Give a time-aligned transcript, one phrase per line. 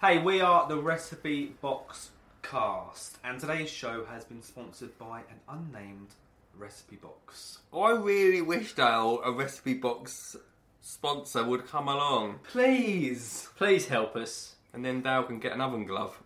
[0.00, 2.10] Hey, we are the Recipe Box
[2.42, 6.08] Cast, and today's show has been sponsored by an unnamed
[6.56, 7.58] recipe box.
[7.72, 10.36] I really wish Dale, a recipe box
[10.80, 13.48] sponsor, would come along, Please!
[13.56, 14.54] Please help us.
[14.72, 16.18] and then Dale can get an oven glove.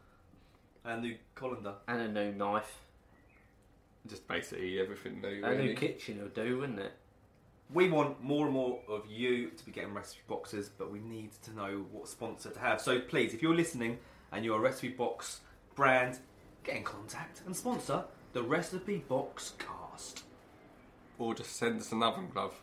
[0.84, 1.74] A new colander.
[1.88, 2.78] And a new knife.
[4.06, 5.44] Just basically everything new.
[5.44, 5.68] A Really.
[5.68, 6.92] new kitchen will do, wouldn't it?
[7.72, 11.30] We want more and more of you to be getting recipe boxes, but we need
[11.42, 12.80] to know what sponsor to have.
[12.80, 13.98] So please, if you're listening
[14.32, 15.40] and you're a recipe box
[15.74, 16.18] brand,
[16.62, 20.24] get in contact and sponsor the Recipe Box Cast.
[21.18, 22.54] Or just send us an oven glove.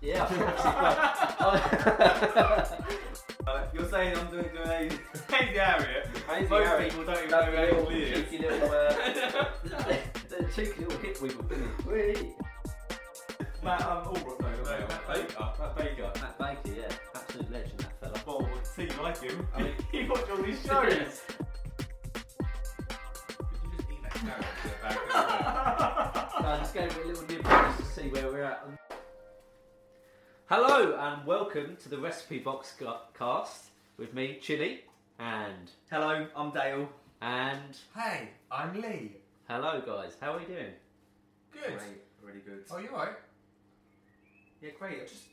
[0.00, 0.24] Yeah.
[3.46, 4.68] Uh, you're saying I'm doing doing a
[5.32, 6.06] Hazy Harriott.
[6.28, 6.90] Hazy Most Harriott.
[6.90, 8.30] people don't even That know little who it is.
[8.30, 8.92] cheeky little, uh,
[10.28, 12.34] the cheeky little hip wiggle, didn't he?
[13.66, 13.72] Whee!
[13.72, 15.50] Matt um, Albrook, no, no, Matt Baker.
[15.58, 16.12] Matt Baker.
[16.20, 16.92] Matt Baker, yeah.
[17.16, 18.38] Absolute legend, that fella.
[18.40, 19.48] Well, see, you like him.
[19.56, 21.22] I mean- he watched all these shows.
[25.18, 28.66] I just gave it a little nibble just to see where we're at.
[30.46, 32.72] Hello and welcome to the Recipe Box
[33.18, 33.64] Cast
[33.96, 34.82] with me, Chili,
[35.18, 36.88] and Hello, I'm Dale.
[37.20, 39.16] and Hey, I'm Lee.
[39.48, 40.16] hello guys.
[40.20, 40.72] How are you doing?
[41.52, 41.78] Good.
[41.78, 42.64] Great, really good.
[42.70, 43.14] Oh, you right?
[44.62, 44.98] Yeah, great.
[45.02, 45.24] I just,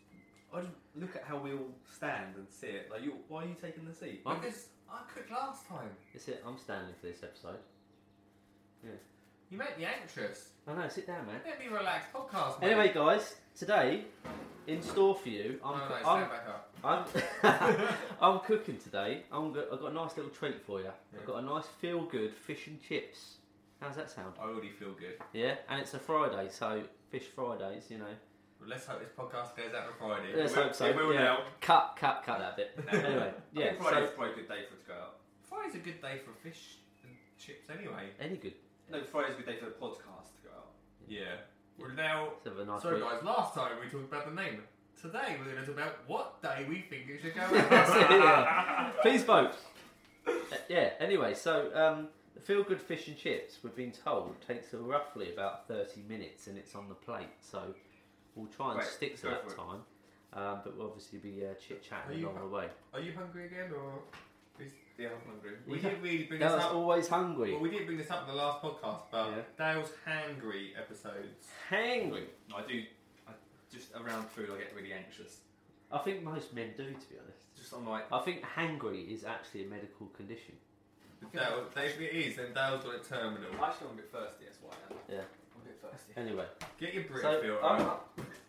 [0.54, 2.90] I just look at how we all stand and sit.
[2.92, 4.22] Like, you, why are you taking the seat?
[4.26, 5.90] I'm- Because I cooked last time.
[6.14, 6.44] Is it?
[6.46, 7.58] I'm standing for this episode.
[8.84, 8.92] Yeah.
[9.50, 10.50] You make me anxious.
[10.68, 10.88] I know.
[10.88, 11.40] Sit down, man.
[11.46, 12.60] Let me relax podcast.
[12.62, 12.72] mate.
[12.72, 14.06] Anyway, guys, today
[14.68, 16.70] in store for you, I'm no, coo- stand I'm, back up.
[18.22, 19.24] I'm, I'm cooking today.
[19.32, 20.90] I'm go- I've got a nice little treat for you.
[21.18, 23.36] I've got a nice feel good fish and chips.
[23.80, 24.34] How's that sound?
[24.40, 25.16] I already feel good.
[25.34, 28.06] Yeah, and it's a Friday, so fish Fridays, you know.
[28.64, 30.32] Well, let's hope this podcast goes out on Friday.
[30.40, 30.86] Let's will- hope so.
[30.86, 31.20] it will yeah.
[31.24, 31.38] now.
[31.60, 32.80] Cut, cut, cut that bit.
[32.92, 33.66] anyway, yeah.
[33.66, 35.16] I think Friday's So, probably a good day for it to go out.
[35.44, 38.10] Friday's a good day for fish and chips anyway.
[38.22, 38.54] any good.
[38.90, 40.72] No, Friday's a good day for the podcast to go out.
[41.10, 41.44] Yeah.
[41.78, 43.10] Well, now, Let's have a nice sorry week.
[43.12, 44.62] guys, last time we talked about the name.
[45.02, 47.42] Today we're going to talk about what day we think it should go
[47.76, 48.94] out.
[49.02, 49.52] Please vote.
[50.26, 50.32] Uh,
[50.70, 50.92] yeah.
[51.02, 55.68] Anyway, so um, the feel good fish and chips we've been told takes roughly about
[55.68, 57.28] thirty minutes, and it's on the plate.
[57.42, 57.74] So
[58.36, 59.58] we'll try and Right, stick to go that for it.
[59.58, 59.82] time.
[60.34, 62.68] Um, but we'll obviously be uh, chit Are chatting you along the way.
[62.94, 64.00] Are you hungry again, or
[64.60, 65.52] is Yeah, I'm hungry.
[65.68, 65.90] we Yeah.
[65.90, 66.74] didn't really bring this Dale's up?
[66.74, 67.52] always hungry.
[67.52, 69.74] Well, we didn't bring this up in the last podcast, but Yeah.
[69.74, 71.50] Dale's hangry episodes.
[71.70, 72.26] Hangry.
[72.56, 72.84] I do.
[73.28, 73.32] I,
[73.72, 75.42] just around food, I get really anxious.
[75.92, 77.56] I think most men do, to be honest.
[77.56, 80.56] Just I'm like, I think hangry is actually a medical condition.
[81.32, 83.50] Dale, if it is, then Dale's got a terminal.
[83.62, 84.46] I actually, I'm a bit thirsty.
[84.46, 84.74] That's why.
[84.90, 85.00] I am.
[85.20, 85.24] Yeah.
[86.18, 86.46] Anyway,
[86.80, 87.98] Get your so feel I'm, right.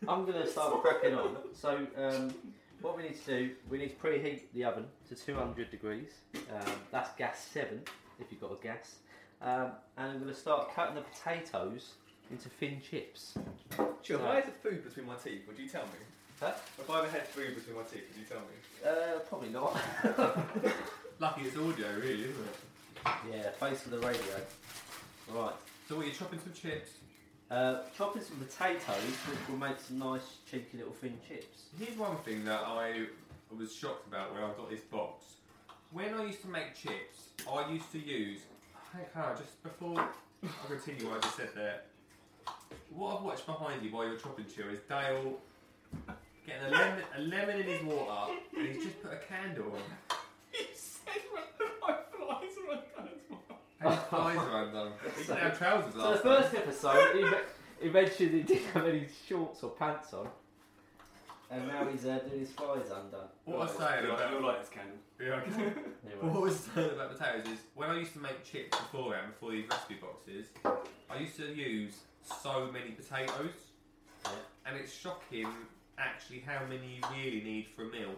[0.08, 1.36] I'm going to start cracking on.
[1.54, 2.34] So um,
[2.80, 6.10] what we need to do, we need to preheat the oven to 200 degrees.
[6.52, 7.80] Um, that's gas 7
[8.20, 8.96] if you've got a gas.
[9.40, 11.94] Um, and I'm going to start cutting the potatoes
[12.30, 13.34] into thin chips.
[14.02, 14.18] Sure.
[14.18, 15.98] If I had food between my teeth, would you tell me?
[16.40, 16.52] Huh?
[16.78, 18.54] If I ever had food between my teeth, would you tell me?
[18.84, 19.76] Uh, probably not.
[21.20, 23.12] Lucky it's audio, really, isn't it?
[23.32, 24.40] yeah, face of the radio.
[25.32, 25.52] Right.
[25.88, 26.92] So, what, you're chopping some chips?
[27.50, 31.64] Uh, chopping some potatoes, which will make some nice, cheeky little thin chips.
[31.78, 33.06] Here's one thing that I
[33.56, 35.24] was shocked about when I got this box.
[35.92, 38.40] When I used to make chips, I used to use.
[38.92, 41.82] Hey, Carl, just before I continue what I just said there,
[42.90, 45.38] what I've watched behind you while you're chopping chill is Dale
[46.46, 50.16] getting a lemon, a lemon in his water and he's just put a candle on.
[50.52, 52.78] He said my flies are undone as well.
[52.93, 52.93] And
[53.90, 54.92] his thighs are undone.
[55.16, 57.30] He didn't have trousers So the last first episode, he, me-
[57.82, 60.28] he mentioned he didn't have any shorts or pants on.
[61.50, 63.28] And now he's uh, doing his thighs undone.
[63.44, 64.96] What I was saying I about don't like this candle.
[65.20, 65.52] Yeah, okay.
[66.06, 66.20] Anyway.
[66.20, 69.52] What I was saying about potatoes is when I used to make chips beforehand, before
[69.52, 70.46] these recipe boxes,
[71.10, 71.94] I used to use
[72.42, 73.52] so many potatoes,
[74.24, 74.30] Yeah.
[74.66, 75.48] and it's shocking
[75.98, 78.14] actually how many you really need for a meal.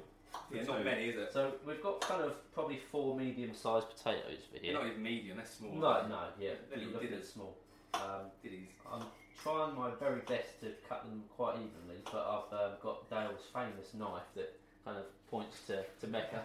[0.53, 1.32] Yeah, So- not many, is it?
[1.32, 5.36] So we've got kind of probably four medium-sized potatoes for They're not even medium.
[5.39, 5.72] They're small.
[5.74, 7.33] No, no, yeah, They're little look at didders.
[7.33, 7.56] small.
[7.95, 8.68] Um, Diddies.
[8.91, 9.03] I'm
[9.42, 13.95] trying my very best to cut them quite evenly, but I've uh, got Dale's famous
[13.95, 14.54] knife that
[14.84, 16.42] kind of points to, to Mecca.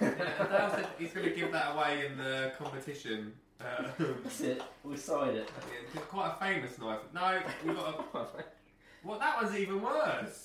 [0.00, 0.10] Yeah,
[0.50, 3.32] Dale said he's going to give that away in the competition.
[3.60, 3.84] Uh,
[4.22, 4.62] That's it.
[4.84, 5.50] We signed it.
[5.94, 7.00] it's quite a famous knife.
[7.14, 8.26] No, we got a.
[9.04, 10.42] Well, that one's even worse.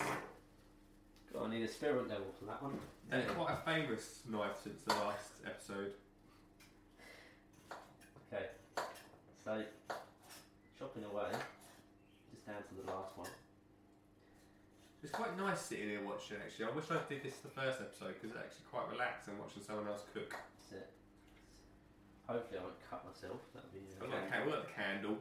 [1.41, 2.77] I need a spirit level for that one.
[3.11, 5.93] It's quite a famous knife since the last episode.
[8.31, 8.45] Okay.
[9.43, 9.61] So,
[10.79, 11.29] chopping away,
[12.31, 13.29] just down to the last one.
[15.03, 16.37] It's quite nice sitting here watching.
[16.43, 19.61] Actually, I wish I did this the first episode because it's actually quite relaxing watching
[19.61, 20.31] someone else cook.
[20.31, 20.89] That's it.
[22.25, 23.35] Hopefully, I won't cut myself.
[23.53, 23.83] That'd be.
[23.99, 25.17] I've Uh, got, okay, we've got the candle.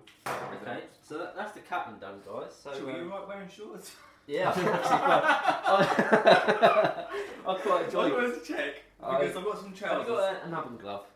[0.63, 2.55] okay, so that, that's the cutting done, guys.
[2.63, 3.91] So Chill, are um, you right wearing shorts?
[4.27, 5.23] yeah, I'm actually quite.
[5.67, 7.07] I,
[7.47, 8.11] I quite I enjoy.
[8.15, 10.09] wanted to check I- because I've got some Have trousers.
[10.09, 11.07] you got a, an oven glove?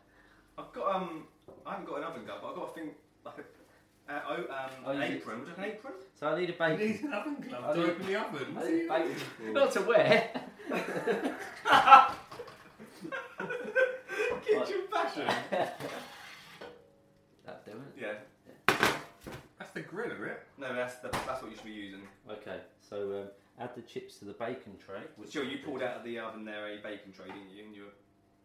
[0.59, 1.25] I've got um,
[1.67, 2.91] I haven't got an oven glove, but I've got a thing
[3.25, 3.43] like a
[4.09, 5.41] uh, oh, um, Oh, an apron.
[5.41, 5.93] Would you like an apron?
[6.19, 8.57] So I need a You need an oven glove I to need- open the oven.
[8.59, 9.53] I need are a you bacon.
[9.55, 10.31] Not to wear.
[14.45, 15.29] Kitchen fashion.
[17.47, 17.77] That do it.
[18.01, 18.15] yeah.
[19.77, 20.43] That's the grill, isn't it?
[20.59, 22.01] No, that's the, that's what you should be using.
[22.31, 23.29] Okay, so um,
[23.61, 25.03] add the chips to the bacon tray.
[25.17, 27.65] Which Sure, you pulled out of the oven there a bacon tray, didn't you?
[27.65, 27.93] And you're,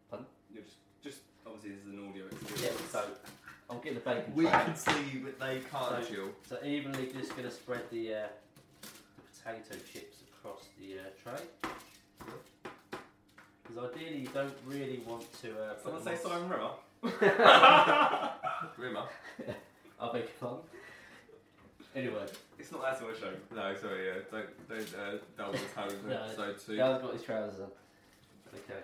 [0.10, 0.28] Pardon?
[0.54, 2.92] you're just, just obviously this is an audio Yeah, experience.
[2.92, 3.06] so
[3.70, 4.52] I'm getting the bacon We tray.
[4.66, 6.06] can see, but they can't.
[6.06, 6.30] So- Jill.
[6.50, 8.28] So evenly just going to spread the, uh,
[8.82, 8.90] the
[9.54, 11.46] potato chips across the uh, tray.
[13.64, 15.52] Because ideally you don't really want to.
[15.52, 16.72] Uh, put Someone them say on- Simon Rimmer.
[18.78, 19.06] Rimmer.
[20.02, 20.60] I beg your pardon.
[21.96, 22.26] Anyway,
[22.58, 23.32] It's not that sort of show.
[23.54, 24.14] No, sorry, yeah.
[24.32, 26.24] Don't don't uh, dull the tone of No.
[26.24, 26.76] episode two.
[26.78, 27.68] Gal's got his trousers on.
[28.54, 28.80] Okay.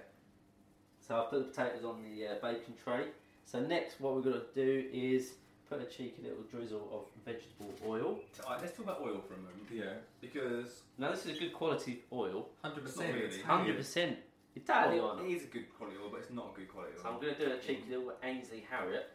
[0.99, 3.05] So I've put the potatoes on the uh, bacon tray.
[3.45, 5.33] So next, what we're going to do is
[5.69, 8.19] put a cheeky little drizzle of vegetable oil.
[8.43, 11.53] Alright, let's talk about oil for a moment Yeah, because Now this is a good
[11.53, 12.49] quality oil.
[12.61, 13.21] hundred It's not percent.
[13.23, 13.41] really.
[13.41, 14.17] Hundred percent
[14.55, 15.03] Italian.
[15.03, 17.03] well, it is a good quality oil, but it's not a good quality oil.
[17.03, 19.11] So I'm going to do a cheeky little Ainsley Harriott.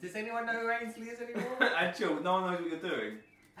[0.00, 1.56] Does anyone know who Ainsley is anymore?
[1.78, 3.18] and chill, no one knows what you're doing.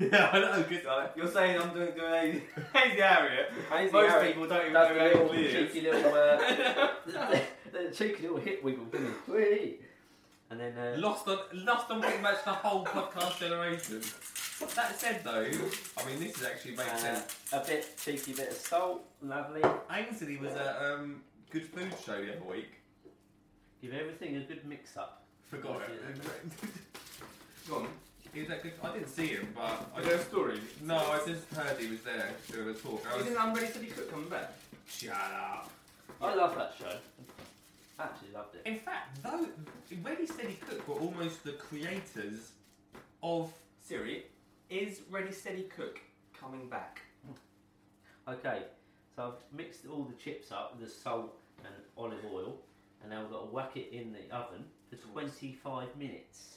[0.00, 0.62] yeah, I know.
[0.62, 3.52] Cause Like, you're saying I'm doing doing a Hazy Harriott.
[3.72, 5.72] Ainsley Most Harriott people don't even does know who little Ainsley is.
[5.72, 6.36] cheeky little, uh,
[7.06, 9.32] the, the cheeky little hip wiggle, didn't he?
[9.32, 9.78] Whee!
[10.50, 14.00] And then uh, lost on lost on pretty much the whole podcast generation.
[14.74, 15.46] That said, though,
[15.98, 17.36] I mean this is actually makes uh, sense.
[17.52, 19.62] a bit cheeky bit of salt, lovely.
[19.92, 22.70] Ainsley was at um, Good Food Show the other week.
[23.82, 25.22] Give everything a good mix up.
[25.50, 25.88] Forgot it.
[27.68, 27.88] Go on.
[28.32, 28.72] he was at good.
[28.82, 30.60] I didn't see him, but I Is there a story?
[30.82, 33.04] No, I just heard he was there doing a talk.
[33.10, 34.52] I was, Isn't Unready City Cook coming back?
[34.86, 35.70] Shut up.
[36.20, 36.96] I love that show.
[38.00, 38.62] Absolutely loved it.
[38.64, 39.46] In fact, though,
[40.02, 42.52] Ready Steady Cook were almost the creators
[43.22, 43.52] of.
[43.80, 44.24] Siri,
[44.68, 45.98] is Ready Steady Cook
[46.38, 47.00] coming back?
[48.28, 48.64] Okay,
[49.16, 51.34] so I've mixed all the chips up with the salt
[51.64, 52.56] and olive oil,
[53.00, 56.56] and now we've got to whack it in the oven for 25 minutes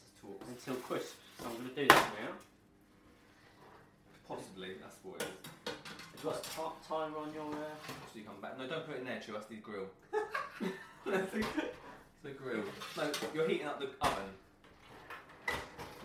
[0.50, 1.16] until crisp.
[1.40, 2.32] So I'm going to do that now.
[4.28, 5.30] Possibly, that's what it is.
[5.66, 7.52] Have you got a ti- timer on your.
[7.52, 7.76] Uh...
[8.14, 8.58] So you come back.
[8.58, 9.34] No, don't put it in there, Chill.
[9.34, 9.88] That's the grill.
[12.24, 12.62] The grill.
[12.96, 14.30] No, you're heating up the oven.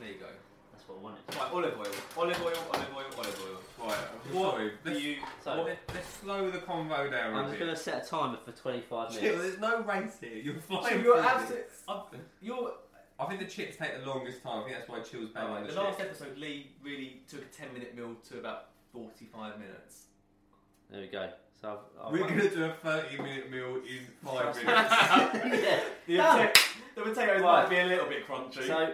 [0.01, 0.33] There you go.
[0.73, 1.21] That's what I wanted.
[1.29, 1.93] Right, olive oil.
[2.17, 3.87] Olive oil, olive oil, olive oil.
[3.87, 4.73] Right, What sorry.
[4.85, 5.17] Let's, you...
[5.45, 8.39] So let, let's slow the convo down I'm a just going to set a timer
[8.45, 9.43] for 25 Chill, minutes.
[9.43, 10.37] there's no race here.
[10.37, 11.03] You're flying.
[11.03, 11.67] You're through absolute...
[11.89, 12.03] I'm-
[12.41, 12.73] You're...
[13.19, 14.61] I think the chips take the longest time.
[14.61, 16.21] I think that's why Chill's banging Alright, on the the last chips.
[16.21, 20.05] episode, Lee really took a 10 minute meal to about 45 minutes.
[20.91, 21.31] There we go.
[21.61, 24.67] So I've, I've We're going to do a 30 minute meal in 5 minutes.
[24.67, 25.81] yeah.
[26.07, 26.23] The, No.
[26.25, 26.59] pota-
[26.95, 27.63] the potatoes Right.
[27.63, 28.67] might be a little bit crunchy.
[28.67, 28.93] So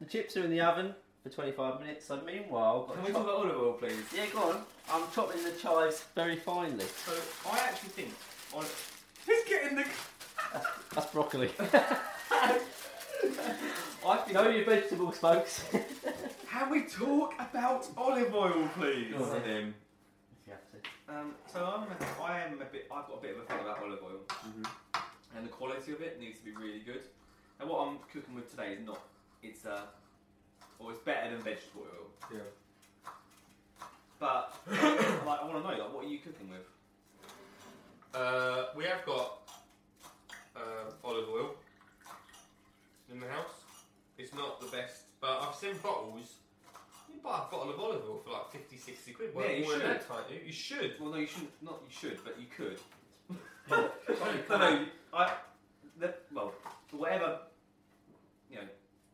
[0.00, 0.94] the chips are in the oven
[1.28, 2.06] for 25 minutes.
[2.06, 4.04] So meanwhile, I've got Can we talk chop- about olive oil, please?
[4.14, 4.62] yeah, go on.
[4.90, 6.84] I'm chopping the chives very finely.
[7.06, 7.12] So,
[7.50, 8.10] I actually think...
[8.54, 8.66] Oli-
[9.26, 9.84] He's getting the.
[10.94, 11.50] That's broccoli.
[11.60, 12.58] I
[14.16, 14.32] think...
[14.32, 15.64] know your vegetables, folks.
[16.50, 19.12] Can we talk about olive oil, please?
[19.12, 19.42] Go on then.
[19.42, 19.74] Them.
[20.46, 20.78] You have to.
[21.14, 22.88] Um, so I'm a, I am a bit.
[22.90, 24.20] I've got a bit of a thing about olive oil,
[25.36, 27.02] and the quality of it needs to be really good.
[27.60, 29.02] And what I'm cooking with today is not.
[29.42, 29.82] It's uh,
[30.78, 32.06] or it's better than vegetable oil.
[32.32, 32.38] Yeah.
[34.18, 36.66] But like, I want to know, like, what are you cooking with?
[38.14, 39.48] Uh, we have got
[40.56, 41.54] uh, olive oil
[43.12, 43.62] in the house.
[44.16, 46.34] It's not the best, but I've seen bottles.
[47.12, 49.34] You buy a bottle of olive oil for like 50, 60 quid.
[49.34, 49.82] Well, Yeah, you should.
[49.82, 50.40] that, can't you?
[50.46, 50.94] You should.
[51.00, 51.50] Well, no, you shouldn't.
[51.62, 52.78] Not you should, but you could.
[53.70, 53.90] No,
[54.48, 54.86] no.
[55.12, 55.32] I.
[56.00, 56.54] The, well,
[56.90, 57.40] whatever.
[58.50, 58.62] You know,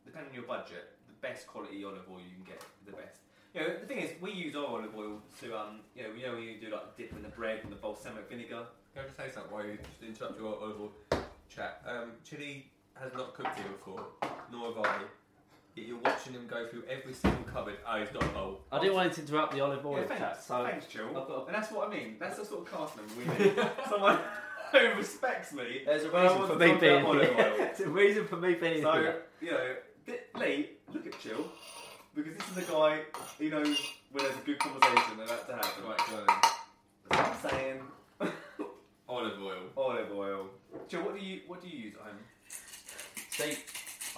[0.07, 0.94] depending on your budget, the
[1.25, 3.21] best quality olive oil you can get, the best.
[3.55, 6.27] You know, the thing is, we use our olive oil to um, you know, you
[6.27, 8.65] know when you do like dip in the bread and the balsamic vinegar.
[8.93, 10.93] Can I just say something while you just interrupt your olive oil
[11.49, 11.83] chat?
[11.87, 12.67] Um, Chili
[13.01, 14.05] has not cooked here before,
[14.53, 14.99] nor have I.
[15.77, 17.75] Yet you're watching him go through every single cupboard.
[17.89, 18.61] Oh, he's got a bowl.
[18.71, 20.21] I didn't want to interrupt the olive oil yeah, thanks.
[20.23, 21.09] chat, so thanks, Jill.
[21.09, 22.17] I've got- And that's what I mean.
[22.21, 23.57] That's the sort of cast member we need.
[23.89, 24.19] Someone
[24.71, 25.83] who respects me.
[25.85, 27.45] there's a Well, I reason want for to me talk being about olive here.
[27.45, 27.57] oil.
[27.77, 29.23] There's a reason for me being So here.
[29.41, 29.75] you know,
[30.37, 31.45] Lee, look at Chill.
[32.15, 33.01] because this is the guy,
[33.39, 35.85] you know, when there's a good conversation about to happen.
[35.87, 36.43] Right, go on.
[37.13, 37.81] Stop saying
[39.09, 39.63] Olive oil.
[39.77, 40.47] olive oil.
[40.89, 42.17] Joe, what do you what do you use at home?
[43.31, 43.59] See,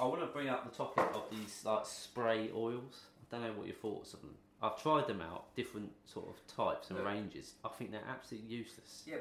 [0.01, 3.01] I want to bring up the topic of these like spray oils.
[3.33, 4.35] I don't know what your thoughts on them.
[4.63, 7.05] I've tried them out, different sort of types and Yeah.
[7.07, 7.55] ranges.
[7.65, 9.03] I think they're absolutely useless.
[9.07, 9.17] Yeah.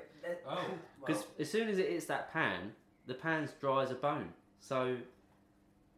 [0.47, 0.63] Oh.
[1.05, 2.71] Because as soon as it hits that pan,
[3.05, 4.29] the pan's dry as a bone.
[4.59, 4.97] So,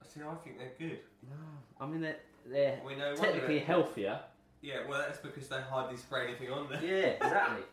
[0.08, 1.00] See, I think they're good.
[1.30, 1.36] no,
[1.80, 4.20] I mean they're they're We know one of technically it- healthier.
[4.62, 6.82] Yeah, well, that's because they hardly spray anything on there.
[6.84, 7.64] Yeah, exactly.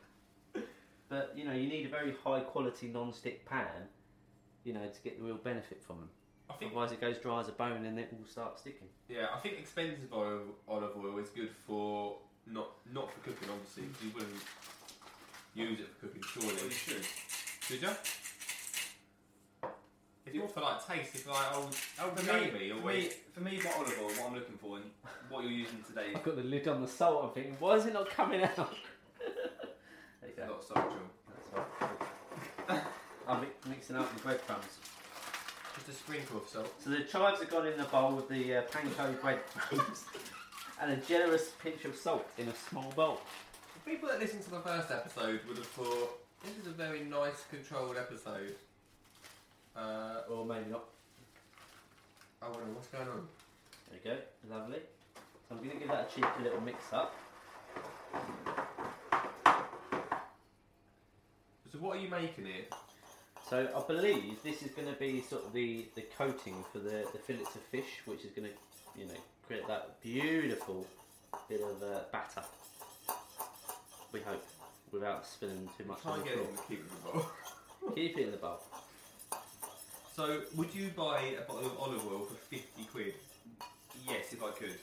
[1.08, 3.88] but you know, you need a very high quality non-stick pan,
[4.64, 6.08] you know, to get the real benefit from them.
[6.50, 6.72] I think.
[6.72, 8.88] Otherwise, it goes dry as a bone and it will start sticking.
[9.08, 13.84] Yeah, I think expensive olive, olive oil is good for not not for cooking, obviously,
[13.84, 14.42] 'cause you wouldn't
[15.54, 16.64] use it for cooking, surely.
[16.64, 17.04] you should.
[17.62, 17.88] Should you?
[20.26, 23.10] It's more for like taste, if like old old For me, Jamie or for me,
[23.34, 24.84] for me, my olive oil, what I'm looking for, and
[25.28, 27.24] what you're using today, I've got the lid on the salt.
[27.24, 28.56] I'm thinking, why is it not coming out?
[28.56, 30.52] there you a go.
[30.52, 31.62] lot of salt, Joe.
[32.66, 32.82] That's right.
[33.28, 34.78] I'm mi- mixing up the breadcrumbs.
[35.76, 36.72] just a sprinkle of salt.
[36.82, 40.04] So the chives have gone in the bowl with the uh, panko breadcrumbs
[40.80, 43.20] and a generous pinch of salt in a small bowl.
[43.86, 47.44] People that listened to the first episode would have thought this is a very nice,
[47.50, 48.54] controlled episode.
[49.76, 50.84] Uh, Or maybe not.
[52.42, 53.26] I wonder what's going on.
[53.90, 54.78] There you go, lovely.
[55.48, 57.14] So I'm going to give that a cheeky little mix up.
[61.72, 62.64] So what are you making here?
[63.48, 67.04] So I believe this is going to be sort of the, the coating for the,
[67.12, 70.86] the fillets of fish, which is going to, you know, create that beautiful
[71.48, 72.42] bit of uh, batter.
[74.12, 74.44] We hope,
[74.92, 76.46] without spilling too much Try on the get it floor.
[76.48, 77.26] in the keep it in the bowl.
[77.94, 78.60] Keep it in the bowl.
[80.14, 83.14] So would you buy a bottle of olive oil for fifty quid?
[84.08, 84.74] Yes, if I could.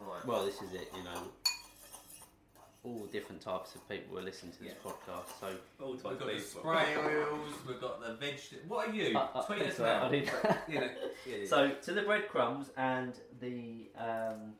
[0.00, 0.24] Right.
[0.26, 1.22] Well, this is it, you know.
[2.84, 5.40] All different types of people will listen to this podcast.
[5.40, 5.48] So,
[5.82, 8.60] All We've types got the of spray oils, we've got the vegetable.
[8.68, 9.16] What are you?
[9.16, 10.08] Uh, uh, Tweet us sorry, I now.
[10.10, 10.30] did-
[10.68, 10.88] You know,
[11.26, 11.46] yeah, yeah.
[11.48, 14.52] so to the breadcrumbs and the um,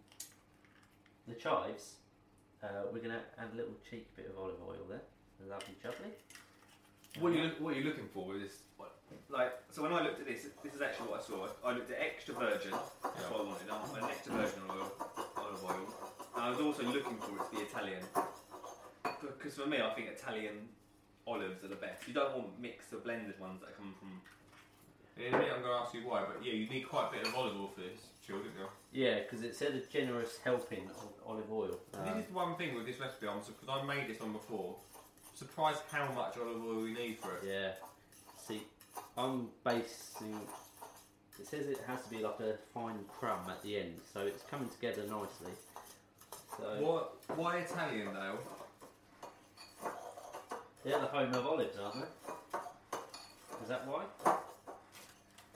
[1.29, 1.97] the chives,
[2.63, 5.03] uh, we're going to add a little cheeky bit of olive oil there.
[5.47, 6.11] Lovely, jubbly.
[7.21, 8.55] What are you look, what are you looking for with this?
[8.79, 8.94] What,
[9.31, 11.49] like, so when I looked at this, this is actually what I saw.
[11.65, 12.71] I looked at extra virgin.
[13.03, 13.69] That's what I wanted.
[13.71, 14.93] I wanted an extra virgin oil,
[15.37, 15.87] olive oil.
[16.37, 18.03] And I was also looking for it to be Italian.
[19.21, 20.69] Because for me, I think Italian
[21.27, 22.07] olives are the best.
[22.07, 24.21] You don't want mixed or blended ones that come from.
[25.17, 27.13] In a minute I'm going to ask you why, but yeah, you need quite a
[27.17, 28.67] bit of olive oil for this, chill, didn't you?
[28.93, 31.79] Yeah, because it said a generous helping of olive oil.
[31.95, 34.75] Um, this is one thing with this recipe, I'm because I made this one before.
[35.35, 37.43] Surprised how much olive oil we need for it.
[37.47, 37.73] yeah.
[38.37, 38.63] See,
[39.17, 40.41] I'm basing.
[41.39, 44.43] It says it has to be like a fine crumb at the end, so it's
[44.45, 45.53] coming together nicely.
[46.57, 47.17] So What?
[47.37, 48.39] Why Italian though?
[50.85, 52.59] they're the home of olives, aren't they?
[53.63, 54.05] Is that why?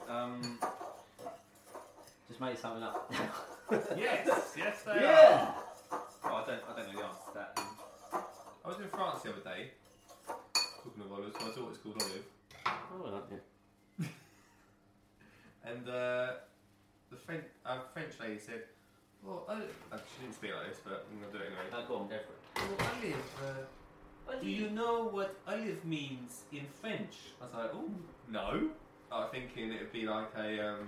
[0.09, 0.57] Um,
[2.27, 3.13] Just made something up.
[3.97, 5.01] yes, yes they are.
[5.01, 5.51] yeah.
[6.23, 7.59] oh, I don't, I don't know the answer to that.
[8.65, 9.71] I was in France the other day,
[10.55, 12.25] talking of olives, thought it's called olive.
[12.93, 13.23] Oh, right,
[13.99, 14.05] yeah.
[15.65, 16.27] And uh,
[17.09, 18.63] the French, uh, French lady said,
[19.23, 21.67] well, olive, uh, she didn't speak like this, but I'm going to do it anyway.
[21.73, 22.79] Uh, go on, go for it.
[22.79, 23.67] Well, olive,
[24.29, 27.15] uh, do you know what olive means in French?
[27.41, 27.89] I was like, oh,
[28.29, 28.69] no.
[29.11, 30.87] I was thinking it would be like a, um,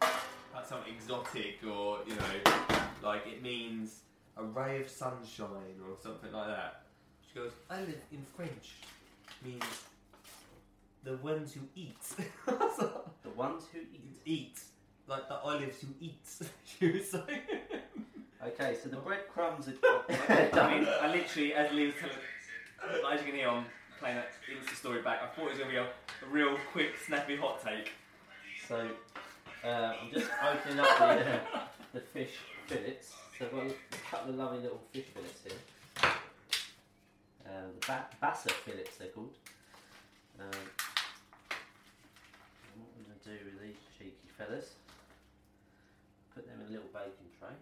[0.00, 4.00] like something exotic or, you know, like it means
[4.36, 6.82] a ray of sunshine or something like that.
[7.28, 8.76] She goes, olive in French
[9.44, 9.62] means
[11.04, 11.96] the ones who eat.
[13.22, 14.18] The ones who eat.
[14.26, 14.60] eat.
[15.06, 16.20] Like the olives who eat,
[16.64, 17.40] she was saying.
[18.46, 19.72] Okay, so the breadcrumbs are.
[20.28, 22.16] I mean, I literally, as Lee was telling,
[23.10, 23.64] as you can hear, I'm
[23.98, 25.20] playing that Insta story back.
[25.22, 27.92] I thought it was going to be a, a real quick, snappy hot take.
[28.68, 28.86] So
[29.64, 31.40] uh, I'm just opening up the, uh,
[31.94, 32.32] the fish
[32.66, 33.12] fillets.
[33.38, 33.74] So I've got a
[34.10, 35.56] couple of lovely little fish fillets here.
[37.46, 39.34] Uh, the ba- basa fillets they're called.
[40.38, 40.52] Um, and
[42.82, 44.68] what we're going to do with these cheeky fellas,
[46.34, 46.88] put them in a little
[47.44, 47.56] tray.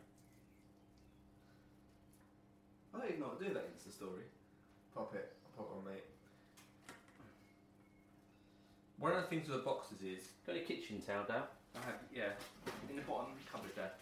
[2.94, 4.22] I don't even know how to do that Insta story.
[4.94, 5.32] Pop it.
[5.56, 6.04] Pop it on, mate.
[8.98, 11.42] One of the things with the boxes is Got a kitchen towel down?
[11.74, 12.36] I have, yeah,
[12.90, 13.92] in the bottom cupboard there.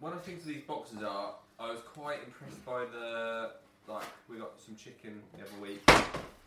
[0.00, 3.52] One of the things with these boxes are I was quite impressed by the
[3.86, 5.88] like we got some chicken the other week.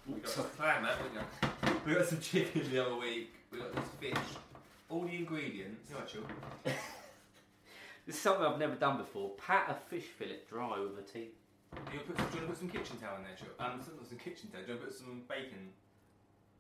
[0.06, 1.94] We got some clam, haven't we?
[1.94, 3.34] We got some chicken the other week.
[3.52, 4.24] We got this fish.
[4.90, 5.90] All the ingredients.
[5.92, 6.22] What, Chill?
[8.10, 9.38] This is something I've never done before.
[9.38, 11.30] Pat a fish fillet dry with a tea.
[11.94, 13.54] You put, do you want to put some kitchen towel in there, Chuck?
[13.62, 14.66] Um, some, some kitchen towel.
[14.66, 15.70] Do you want to put some bacon?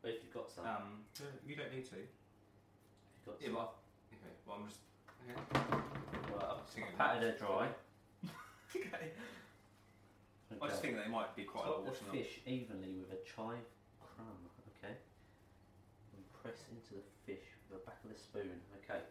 [0.06, 0.70] If you've got some.
[0.70, 1.10] Um,
[1.50, 1.98] you don't need to.
[1.98, 3.58] if you've got Yeah, some.
[3.58, 4.34] but I- okay.
[4.46, 4.86] Well, I'm just.
[5.26, 5.34] Okay.
[6.38, 6.86] Right, I've, it.
[6.86, 7.66] I've patted her dry.
[8.78, 9.06] okay.
[10.54, 12.14] I just think they might be quite a lot Top the washing up.
[12.14, 13.66] fish evenly with a chive
[13.98, 14.38] crumb.
[14.78, 14.94] Okay.
[16.14, 18.54] And press into the fish with the back of the spoon.
[18.86, 19.02] Okay.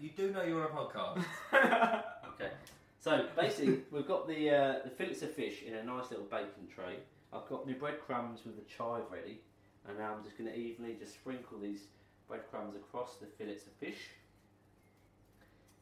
[0.00, 1.24] You do know you're on a podcast.
[2.40, 2.52] Okay.
[3.00, 6.68] So basically, we've got the uh, the fillets of fish in a nice little bacon
[6.72, 6.98] tray.
[7.32, 9.40] I've got my breadcrumbs with the chive ready,
[9.88, 11.80] and now I'm just going to evenly just sprinkle these
[12.28, 14.10] breadcrumbs across the fillets of fish.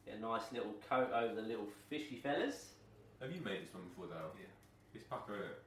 [0.05, 2.73] Get a nice little coat over the little fishy fellas.
[3.21, 4.31] Have you made this one before, though?
[4.39, 4.95] Yeah.
[4.95, 5.61] It's pucker, isn't it?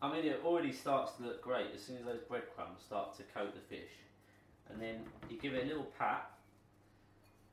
[0.00, 3.22] I mean, it already starts to look great as soon as those breadcrumbs start to
[3.34, 3.92] coat the fish,
[4.70, 6.30] and then you give it a little pat,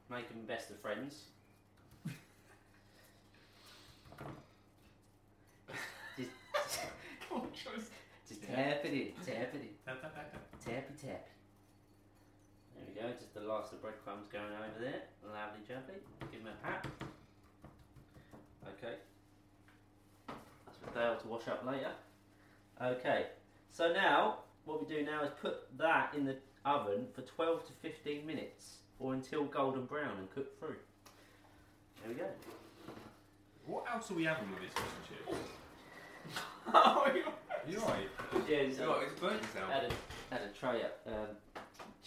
[0.09, 1.25] make them best of friends.
[6.17, 6.29] just,
[7.29, 7.89] Come on, Joyce.
[8.27, 9.69] just tap it in, tap it in.
[9.85, 10.41] Tap, tap, tap, tap.
[10.63, 11.31] Tappy tappy.
[12.75, 15.03] There we go, just the last of the breadcrumbs going over there.
[15.25, 15.97] Lovely jubbly.
[16.31, 16.87] Give him a pat.
[18.77, 18.95] Okay.
[20.27, 21.91] That's for Dale to wash up later.
[22.81, 23.27] Okay,
[23.69, 27.73] so now what we do now is put that in the oven for 12 to
[27.81, 30.75] 15 minutes or until golden brown and cook through.
[32.01, 32.25] There we go.
[33.65, 35.39] What else are we having with this fish and chips?
[36.73, 37.07] oh,
[37.69, 38.07] You right?
[38.49, 39.03] Yeah, it's, You right?
[39.09, 39.69] It's burnt yourself.
[39.71, 41.35] had a, had a tray up, um,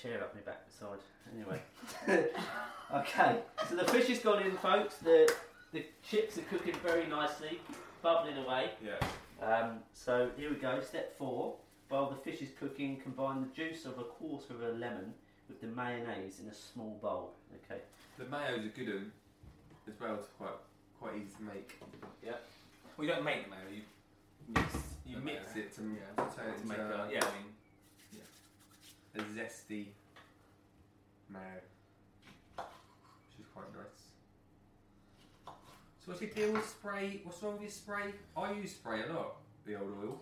[0.00, 0.98] chair up my backside.
[1.34, 1.60] Anyway,
[2.94, 3.38] okay.
[3.68, 4.96] So the fish has gone in, folks.
[4.96, 5.32] The
[5.72, 7.60] the chips are cooking very nicely,
[8.02, 8.70] bubbling away.
[8.84, 9.44] Yeah.
[9.44, 10.80] Um, so here we go.
[10.80, 11.56] Step four.
[11.88, 15.14] While the fish is cooking, combine the juice of a quarter of a lemon
[15.48, 17.32] with the mayonnaise in a small bowl.
[17.64, 17.80] Okay.
[18.18, 19.12] The mayo's a good one
[19.88, 20.14] as well.
[20.14, 20.50] It's quite
[21.00, 21.78] quite easy to make.
[22.24, 22.32] Yeah.
[22.96, 23.60] Well, you don't make the mayo.
[23.70, 23.82] You
[24.54, 24.74] mix.
[25.06, 25.64] You the mix mayo.
[25.64, 26.24] it to, Yeah.
[26.24, 27.24] to turn it to make a, a, yeah.
[27.24, 27.52] I mean,
[29.16, 29.86] a zesty
[31.30, 31.60] mayo,
[32.56, 34.02] which is quite nice.
[35.46, 37.20] So what's your deal with spray?
[37.24, 38.12] What's wrong with your spray?
[38.36, 39.36] I use spray a lot.
[39.66, 40.20] The old oil.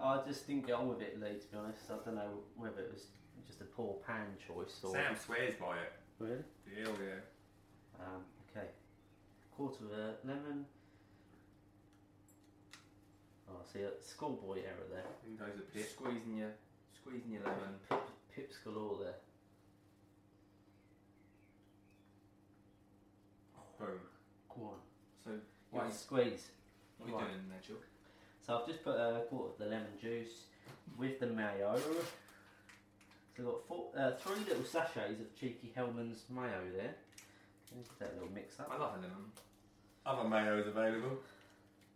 [0.00, 1.38] I just didn't get on with it, Lee.
[1.38, 3.06] To be honest, I don't know whether it was
[3.46, 5.92] just a poor pan choice or Sam swears by it.
[6.18, 6.44] really.
[6.82, 8.04] Hell yeah.
[8.04, 8.68] Um, okay.
[9.56, 10.64] Quarter of a lemon.
[13.48, 15.04] Oh, I see a schoolboy error there.
[15.24, 16.50] Who knows a squeezing your
[16.94, 17.74] squeezing your lemon.
[17.88, 18.00] Pip,
[18.34, 19.14] pips galore there.
[23.78, 23.98] Boom.
[24.48, 24.78] Go on.
[25.24, 25.30] So
[25.70, 26.46] what, squeeze.
[26.98, 27.26] what are you Right.
[27.28, 27.84] doing there, Chuck?
[28.46, 30.46] So I've just put a quarter of the lemon juice
[30.96, 31.78] with the mayo.
[33.36, 36.94] So I've got four, uh, three little sachets of cheeky Hellmann's mayo there.
[37.68, 38.70] Give that little mix up.
[38.72, 39.32] I love a lemon.
[40.06, 41.18] Other mayos available.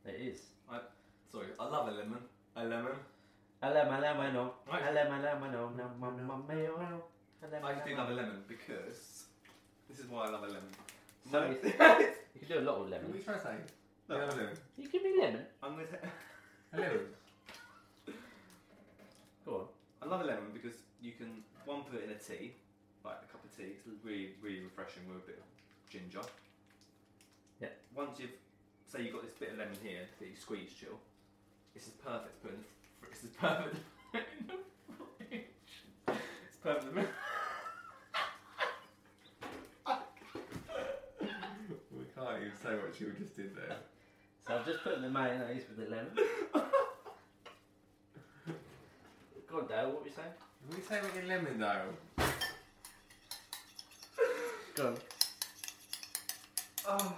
[0.05, 0.41] It is.
[1.31, 2.19] Sorry, I love a lemon.
[2.57, 2.93] A lemon.
[3.63, 4.53] A lemon, lemon, no.
[4.67, 4.83] Right.
[4.89, 5.71] A lemon, lemon, no.
[5.77, 7.03] No, no, no, mayo.
[7.43, 7.97] A lemon, I do lemon.
[7.99, 9.25] love a lemon because
[9.89, 10.75] this is why I love a lemon.
[11.31, 13.55] So you you can do a lot with What are you trying to say?
[14.09, 14.17] No.
[14.17, 14.49] Yeah, lemon.
[14.77, 15.43] You give me lemon.
[15.63, 15.87] I'm gonna
[16.73, 17.07] A lemon.
[19.45, 19.67] Go on.
[20.03, 22.53] I love a lemon because you can one put it in a tea,
[23.05, 23.73] like a cup of tea.
[23.77, 25.45] It's really really refreshing with a bit of
[25.91, 26.23] ginger.
[27.61, 27.69] Yeah.
[27.95, 28.31] Once you've
[28.87, 30.99] say you've got this bit of lemon here that you squeeze, chill.
[31.75, 32.67] This is perfect to put in the
[32.99, 33.77] fr- This is perfect.
[34.15, 34.55] in the
[35.19, 35.45] fridge.
[36.49, 36.95] It's perfect.
[36.95, 37.09] to-
[41.93, 43.77] We can't even say what you just did there.
[44.47, 46.13] So I've just put in the mayonnaise with the lemon.
[49.51, 49.91] Go on, Dale.
[49.93, 50.33] What were you saying?
[50.67, 52.25] What are you saying about lemon though?
[54.75, 54.97] Go on.
[56.87, 57.17] Oh,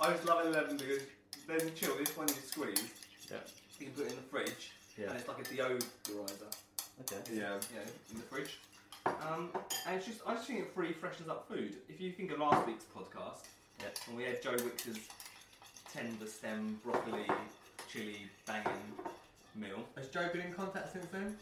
[0.00, 1.02] I just love a lemon because
[1.48, 1.96] then chill.
[1.96, 2.82] This one you squeeze.
[3.30, 3.38] Yeah.
[3.78, 5.08] You can put it in the fridge, Yeah.
[5.10, 6.52] and it's like a deodorizer.
[7.00, 7.16] Okay.
[7.34, 7.58] Yeah.
[7.74, 7.82] Yeah.
[8.10, 8.58] in the fridge.
[9.06, 9.50] Um,
[9.86, 11.74] and it's just, I just think it really freshens up food.
[11.88, 13.44] If you think of last week's podcast,
[13.80, 13.86] Yeah.
[14.06, 14.98] when we had Joe Wicks's
[15.92, 17.26] tender stem broccoli
[17.90, 18.92] chili banging
[19.54, 19.84] meal.
[19.96, 21.36] Has Joe been in contact since then?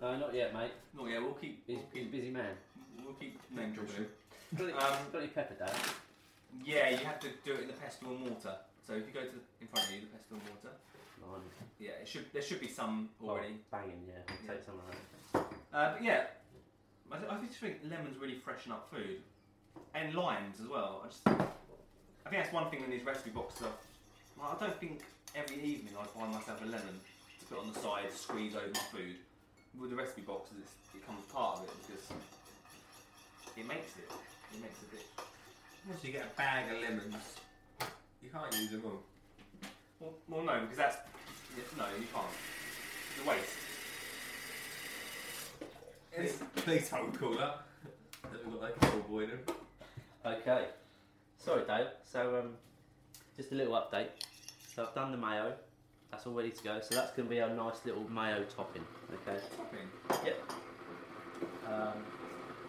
[0.00, 0.72] No, not yet, mate.
[0.96, 2.54] No, yeah, we'll keep, He's, we'll he's a keep, busy man.
[3.04, 4.06] we'll keep name dropping him.
[4.56, 5.74] Got any, Um, pepper, Dale?
[6.64, 8.56] Yeah, you have to do it in the pestle and mortar.
[8.86, 10.76] So if you go to in front of you, the pestle and mortar.
[11.20, 11.44] Blimey.
[11.78, 13.54] Yeah, it should there should be some already.
[13.54, 14.14] Oh, banging, yeah.
[14.26, 14.52] I'll Yeah.
[14.54, 15.76] take some of that.
[15.76, 16.24] Uh, but yeah,
[17.12, 19.20] I, th- I just think lemons really freshen up food,
[19.94, 21.02] and limes as well.
[21.04, 23.66] I just, I think that's one thing in these recipe boxes.
[23.66, 23.72] Of,
[24.38, 25.02] well, I don't think
[25.36, 26.98] every evening I find myself a lemon
[27.40, 29.16] to put on the side, squeeze over my food.
[29.78, 32.04] With the recipe boxes, it's, it becomes part of it because
[33.56, 34.10] it makes it.
[34.54, 35.06] It makes a bit.
[35.88, 37.14] Once you get a bag of lemons,
[38.22, 39.02] you can't use them all.
[40.00, 40.96] Well, well no, because that's
[41.56, 42.26] yeah, no, you can't.
[43.10, 43.56] It's a waste.
[46.12, 47.54] It's placeholder cooler
[48.22, 49.30] that we've got like a little boy in.
[50.24, 50.66] Okay.
[51.38, 51.86] Sorry, Dave.
[52.10, 52.50] So, um,
[53.36, 54.08] just a little update.
[54.74, 55.54] So I've done the mayo.
[56.10, 56.80] That's all ready to go.
[56.80, 58.84] So that's going to be our nice little mayo topping.
[59.26, 59.40] Okay.
[59.56, 60.26] Topping.
[60.26, 60.52] Yep.
[61.68, 61.92] Um,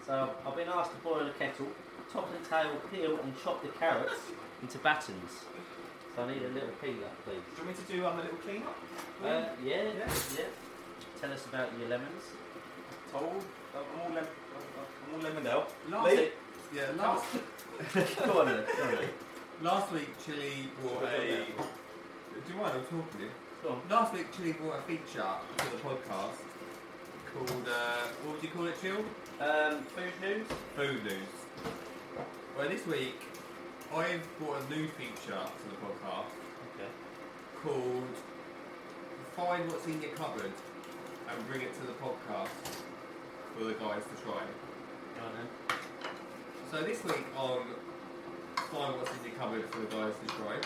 [0.06, 1.68] so I've been asked to boil a kettle,
[2.12, 4.14] top and tail, peel and chop the carrots
[4.62, 5.32] into battens.
[6.16, 7.42] So I need a little peeler, please.
[7.56, 8.76] Do you want me to do um, a little clean up?
[9.24, 9.28] Uh,
[9.64, 9.92] yeah, Yeah.
[10.38, 10.46] yeah.
[11.20, 12.24] Tell us about your lemons.
[13.12, 13.44] Told.
[13.76, 15.64] I'm all, lem- I'm all lemon now.
[15.90, 16.16] Last Lee?
[16.18, 16.34] week,
[16.76, 17.26] yeah, last,
[18.26, 18.64] go on then.
[18.78, 18.98] Go on
[19.62, 21.46] last week Chili brought a.
[22.34, 22.74] Do you mind?
[22.76, 23.32] I'm talking to you.
[23.64, 23.82] Go on.
[23.90, 25.24] Last week Chili brought a feature
[25.58, 26.40] to the podcast
[27.34, 28.98] called uh, what would you call it, Chill?
[29.40, 30.48] Um, food news.
[30.76, 31.32] Food news.
[32.58, 33.22] Well, this week
[33.96, 36.32] I've brought a new feature to the podcast
[36.76, 36.90] Okay.
[37.64, 38.16] called
[39.36, 40.52] Find What's in Your Cupboard
[41.30, 42.50] and Bring It to the Podcast
[43.58, 44.42] for the guys to try.
[45.16, 45.78] Go on then.
[46.72, 47.60] So this week on
[48.72, 50.58] Find What's in Your Cupboard for the guys to try,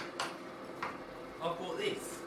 [1.46, 2.20] I've bought this.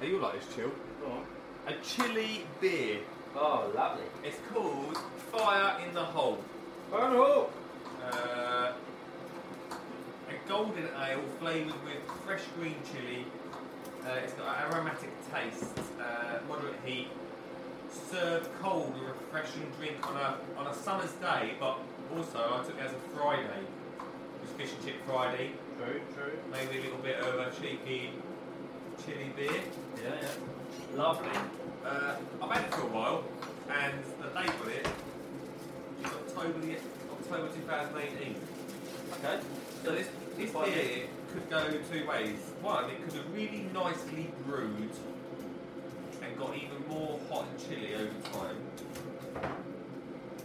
[0.00, 0.72] Are you like this, chill?
[1.00, 1.24] Go on.
[1.68, 2.98] A chili beer.
[3.36, 4.02] Oh, lovely.
[4.24, 4.96] It's called
[5.30, 6.42] Fire in the Hole.
[6.92, 7.50] Oh
[8.02, 8.72] Uh,
[10.28, 13.22] a golden ale flavoured with fresh green chilli.
[14.04, 17.08] Uh, it's got an aromatic taste, uh, moderate heat.
[18.10, 21.78] Served cold, a refreshing drink on a on a summer's day, but
[22.16, 23.62] also I took it as a Friday.
[24.56, 25.52] Fish and Chip Friday.
[25.78, 26.38] True, true.
[26.50, 28.10] Maybe a little bit of a cheeky
[29.04, 29.50] chili beer.
[30.02, 30.96] Yeah, yeah.
[30.96, 31.30] Lovely.
[31.84, 33.24] Uh, I've had it for a while,
[33.70, 34.86] and the date on it
[36.04, 36.76] is October, the,
[37.12, 38.34] October 2018.
[39.12, 39.40] Okay.
[39.84, 42.38] So this, this Quite beer could go two ways.
[42.62, 44.90] One, it could have really nicely brewed
[46.22, 48.56] and got even more hot and chilly over time.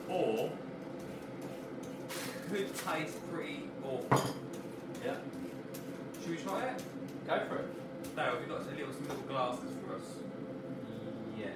[0.09, 0.51] Or
[2.53, 4.35] could taste pretty awful.
[5.03, 5.15] Yeah.
[6.21, 6.83] Should we try it?
[7.27, 8.15] Go for it.
[8.15, 10.01] Dale, have you got some little, some little glasses for us?
[11.35, 11.49] Yes.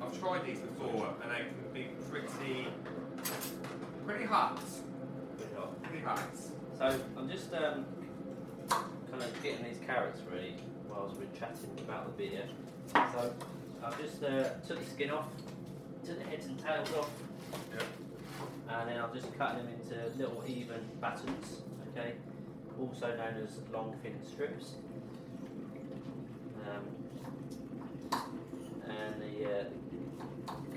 [0.00, 2.68] I've tried these before and they can be pretty,
[4.06, 4.58] pretty hot.
[5.36, 5.82] pretty hot.
[5.82, 6.20] Pretty hot.
[6.78, 7.84] So I'm just um,
[8.70, 10.56] kind of getting these carrots ready
[10.88, 12.44] whilst we're chatting about the beer.
[12.94, 13.34] So
[13.84, 15.26] I've just uh, took the skin off,
[16.06, 17.10] took the heads and tails off,
[18.68, 21.62] and then I've just cut them into little even battens.
[21.96, 22.14] Okay,
[22.80, 24.74] also known as long thin strips.
[26.66, 26.84] Um,
[28.88, 29.64] and the uh,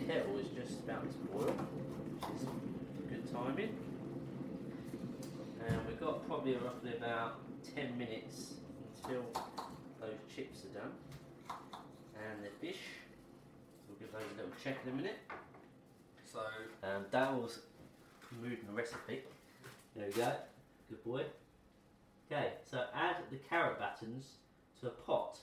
[0.08, 2.47] kettle is just about to boil, which is
[3.10, 3.75] good timing.
[5.67, 7.39] And we've got probably roughly about
[7.75, 8.54] 10 minutes
[9.04, 9.23] until
[9.99, 10.91] those chips are done.
[12.15, 12.80] And the fish,
[13.88, 15.19] we'll give those a little check in a minute.
[16.32, 16.41] So,
[16.84, 17.60] Um, Dale's
[18.41, 19.21] moving the recipe.
[19.95, 20.32] There we go.
[20.89, 21.23] Good boy.
[22.32, 24.36] Okay, so add the carrot battens
[24.82, 25.38] to a pot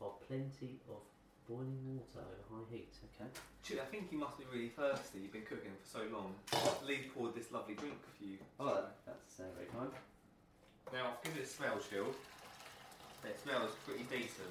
[0.00, 1.00] of plenty of
[1.48, 2.94] boiling water over high heat.
[3.14, 3.28] Okay.
[3.62, 5.20] Chili, I think you must be really thirsty.
[5.20, 6.34] You've been cooking for so long.
[6.86, 8.38] Lee poured this lovely drink for you.
[8.58, 9.90] Oh, that, that's uh, very kind.
[10.92, 12.14] now I've given it a smell shield.
[13.24, 14.50] It smells pretty decent.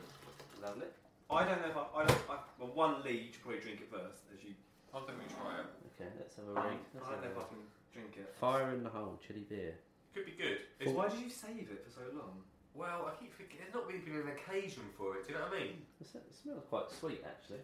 [0.61, 0.87] Lovely.
[1.29, 1.85] I don't know if I.
[1.95, 2.21] I don't.
[2.29, 4.53] I, well, one Lee, you should probably drink it first, as you.
[4.93, 5.67] I'll definitely try it.
[5.95, 6.79] Okay, let's have a ring.
[6.79, 7.61] I Let's don't have know if a I can
[7.93, 8.27] drink it.
[8.39, 9.75] Fire in the hole, chili beer.
[10.13, 10.59] Could be good.
[10.79, 12.43] But It's, why did you save it for so long?
[12.75, 15.27] well, I keep thinking there's not really been an occasion for it.
[15.27, 15.83] Do you know what I mean?
[15.99, 17.63] It s- it smells quite sweet, actually.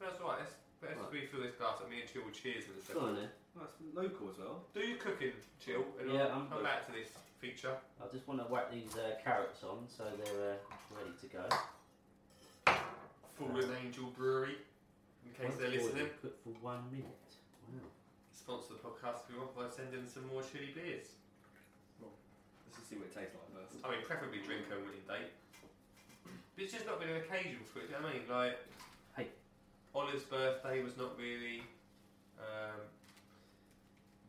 [0.00, 0.40] That's right.
[0.40, 1.12] Let's, let's Right.
[1.12, 1.76] refill this glass.
[1.80, 3.16] Let me and Chill will cheers in a Go on second.
[3.20, 3.30] then.
[3.56, 4.64] Well, it's local as well.
[4.72, 6.64] Do your cooking, Chill, and Yeah, I'll I'm come good.
[6.72, 7.08] back to this
[7.40, 7.76] feature.
[8.00, 11.44] I just want to whack these uh, carrots on so they're uh, ready to go.
[13.36, 14.56] Fallen Angel Brewery,
[15.26, 16.10] in case they're Once boiled, listening.
[16.22, 17.30] Cook for one minute.
[17.70, 17.86] Wow.
[18.32, 21.16] Sponsor the podcast if you want by sending some more chili beers.
[22.00, 23.82] Let's just see what it tastes like first.
[23.82, 25.30] I mean, preferably drink them when you date.
[26.54, 27.90] But it's just not been an occasion for it.
[27.90, 28.26] Do you know what I mean?
[28.30, 28.56] Like,
[29.18, 29.26] Hey.
[29.94, 31.66] Olive's birthday was not really,
[32.38, 32.78] um,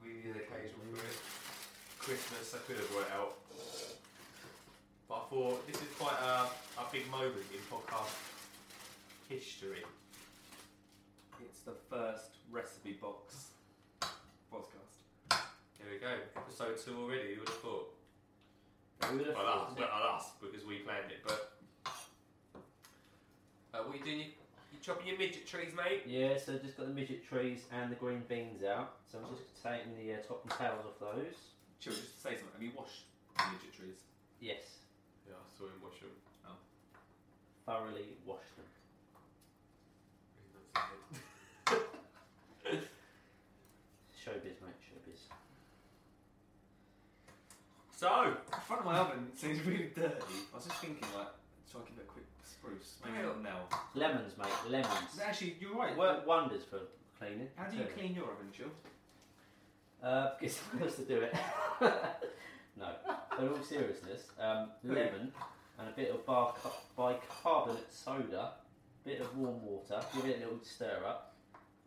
[0.01, 1.17] really an occasion for it.
[2.01, 3.33] Christmas, I could have brought it out.
[5.07, 6.49] But I thought this is quite a,
[6.81, 8.15] a big moment in podcast
[9.29, 9.83] history.
[11.71, 13.51] It's the first recipe box
[14.51, 14.99] podcast.
[15.79, 16.11] Here we go.
[16.35, 17.29] Episode two already.
[17.31, 17.93] You would have thought.
[19.05, 19.79] Who would have Well, us, thought?
[19.79, 21.23] well, not us because we planned it.
[21.25, 21.53] But
[23.73, 24.17] uh, what are you doing?
[24.19, 24.25] You
[24.75, 26.03] You chopping your midget trees, mate?
[26.05, 28.97] Yeah, so I just got the midget trees and the green beans out.
[29.09, 31.39] So I'm just taking the uh, top and tails off those.
[31.79, 32.51] Chill, just to say something.
[32.53, 33.07] Have you washed
[33.37, 33.99] the midget trees?
[34.43, 34.83] Yes,
[35.23, 36.11] Yeah, I saw him wash them.
[37.65, 38.65] thoroughly washed them.
[44.23, 45.21] Showbiz, mate, showbiz.
[47.95, 50.15] So, the front of my oven seems really dirty.
[50.53, 51.27] I was just thinking, like,
[51.69, 52.97] should I give it a quick spruce?
[53.03, 53.79] Maybe Well- not now.
[53.95, 55.19] Lemons, mate, lemons.
[55.23, 55.95] Actually, you're right.
[55.97, 56.79] Work wonders for
[57.17, 57.49] cleaning.
[57.55, 58.71] How do you Tell clean your oven, Chill?
[60.03, 61.33] Uh, get someone else to do it.
[61.81, 62.89] no.
[63.05, 65.31] But in all seriousness, um, lemon
[65.79, 66.55] and a bit of bar-
[66.95, 68.53] bicarbonate soda,
[69.03, 71.35] bit of warm water, give it a little stir up,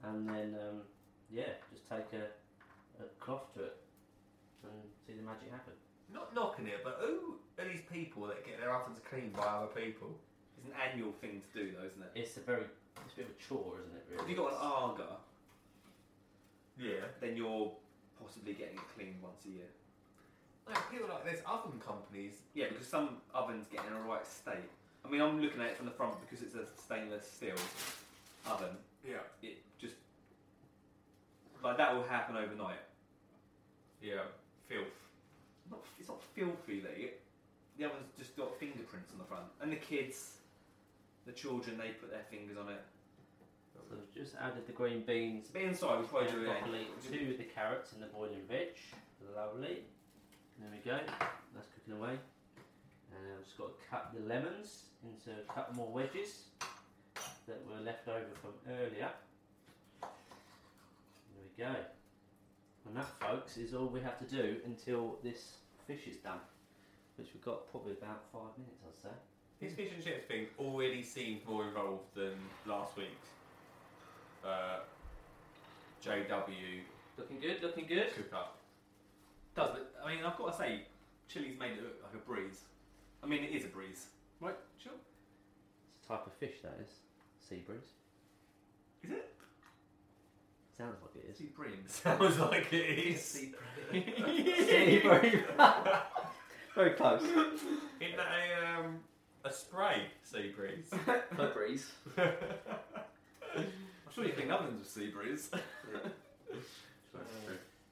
[0.05, 0.81] and then um,
[1.31, 2.25] yeah, just take a,
[3.03, 3.77] a cloth to it
[4.65, 4.73] and
[5.07, 5.73] see the magic happen.
[6.13, 9.67] Not knocking it, but who are these people that get their ovens cleaned by other
[9.75, 10.09] people?
[10.59, 12.13] It's an annual thing to do, though, isn't it?
[12.15, 12.65] It's a very,
[13.05, 14.05] it's a bit of a chore, isn't it?
[14.11, 14.23] Really?
[14.23, 15.11] If you've got an Aga,
[16.79, 17.05] Yeah.
[17.21, 17.73] then you're
[18.23, 19.71] possibly getting it cleaned once a year.
[20.69, 22.33] Like, people like there's oven companies.
[22.55, 24.71] Yeah, because some ovens get in a right state.
[25.05, 27.57] I mean, I'm looking at it from the front because it's a stainless steel
[28.49, 28.73] oven.
[29.05, 29.21] Yeah.
[29.43, 29.74] It just
[31.65, 32.81] like that will happen overnight.
[34.03, 34.29] Yeah.
[34.69, 34.93] Filth.
[35.71, 36.81] Not, it's not filthy.
[36.81, 36.91] Though.
[37.79, 40.37] The oven's just got fingerprints on the front, and the kids,
[41.27, 42.83] the children, they put their fingers on it.
[43.73, 47.03] So we've just added the green beans But inside, we'll probably do it.
[47.03, 48.77] to the carrots and the boiling veg.
[49.35, 49.83] Lovely.
[50.61, 50.99] There we go.
[51.55, 52.15] That's cooking away.
[53.11, 56.45] And I've just got to cut the lemons into a couple more wedges
[57.49, 59.11] that were left over from earlier.
[61.57, 61.81] There we go.
[62.87, 66.41] And that, folks, is all we have to do until this fish is done,
[67.17, 69.15] which we've got probably about five minutes, I'd say.
[69.61, 72.35] This fish and chips thing already seems more involved than
[72.67, 73.29] last week's.
[74.45, 74.81] Uh,
[76.05, 76.83] JW
[77.17, 78.13] Looking good, looking good.
[78.15, 78.59] cook up.
[79.55, 80.83] Does but I mean, I've got to say,
[81.29, 82.63] chili's made it look like a breeze.
[83.23, 84.09] I mean, it is a breeze,
[84.41, 84.57] right?
[84.83, 84.93] Sure.
[85.97, 86.91] It's a type of fish, that is.
[87.49, 87.95] Sea breeze.
[90.77, 91.39] Sounds like it is.
[91.39, 91.79] Sea bream.
[91.87, 93.23] Sounds like it is.
[93.25, 93.53] Sea
[93.93, 95.43] Sea breeze.
[96.75, 97.23] Very close.
[97.23, 98.99] Isn't that a, um,
[99.45, 100.91] a spray sea breeze?
[101.37, 101.93] For breeze.
[102.17, 103.63] I'm
[104.13, 105.49] sure you clean ovens with sea breeze.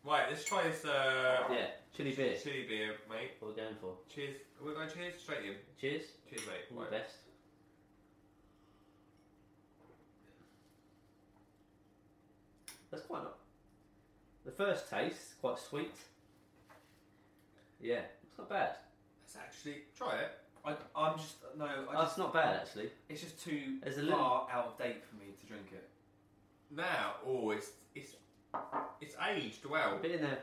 [0.04, 1.66] right, let's try this uh, Yeah,
[1.96, 2.36] chili beer.
[2.42, 3.32] chili beer, mate.
[3.38, 3.94] What we're going for.
[4.12, 4.36] Cheers.
[4.60, 5.54] We're going cheers straight in.
[5.80, 6.02] Cheers.
[6.28, 6.64] Cheers, mate.
[6.74, 6.90] All Right.
[6.90, 7.14] the best.
[12.92, 13.38] That's quite not.
[14.44, 15.94] The first taste, quite sweet.
[17.80, 18.76] Yeah, it's not bad.
[19.22, 20.30] Let's actually try it.
[20.64, 21.64] I, I'm just no.
[21.64, 22.90] I Oh, just, it's not bad actually.
[23.08, 25.88] it's just too There's a far little- out of date for me to drink it.
[26.70, 28.14] Now, oh, it's it's
[29.00, 29.98] it's aged A well.
[30.00, 30.38] bit in there,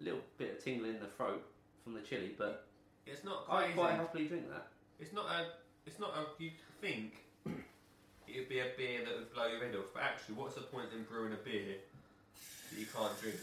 [0.00, 1.44] little bit of tingle in the throat
[1.84, 2.66] from the chili, but
[3.06, 3.74] It's not I crazy.
[3.74, 4.68] quite happily drink that.
[4.98, 5.46] It's not a.
[5.86, 6.42] It's not a.
[6.42, 6.50] You
[6.80, 7.14] think
[8.34, 10.62] it would be a beer that would blow your head off, but actually, what's the
[10.62, 11.76] point in brewing a beer
[12.70, 13.36] that you can't drink?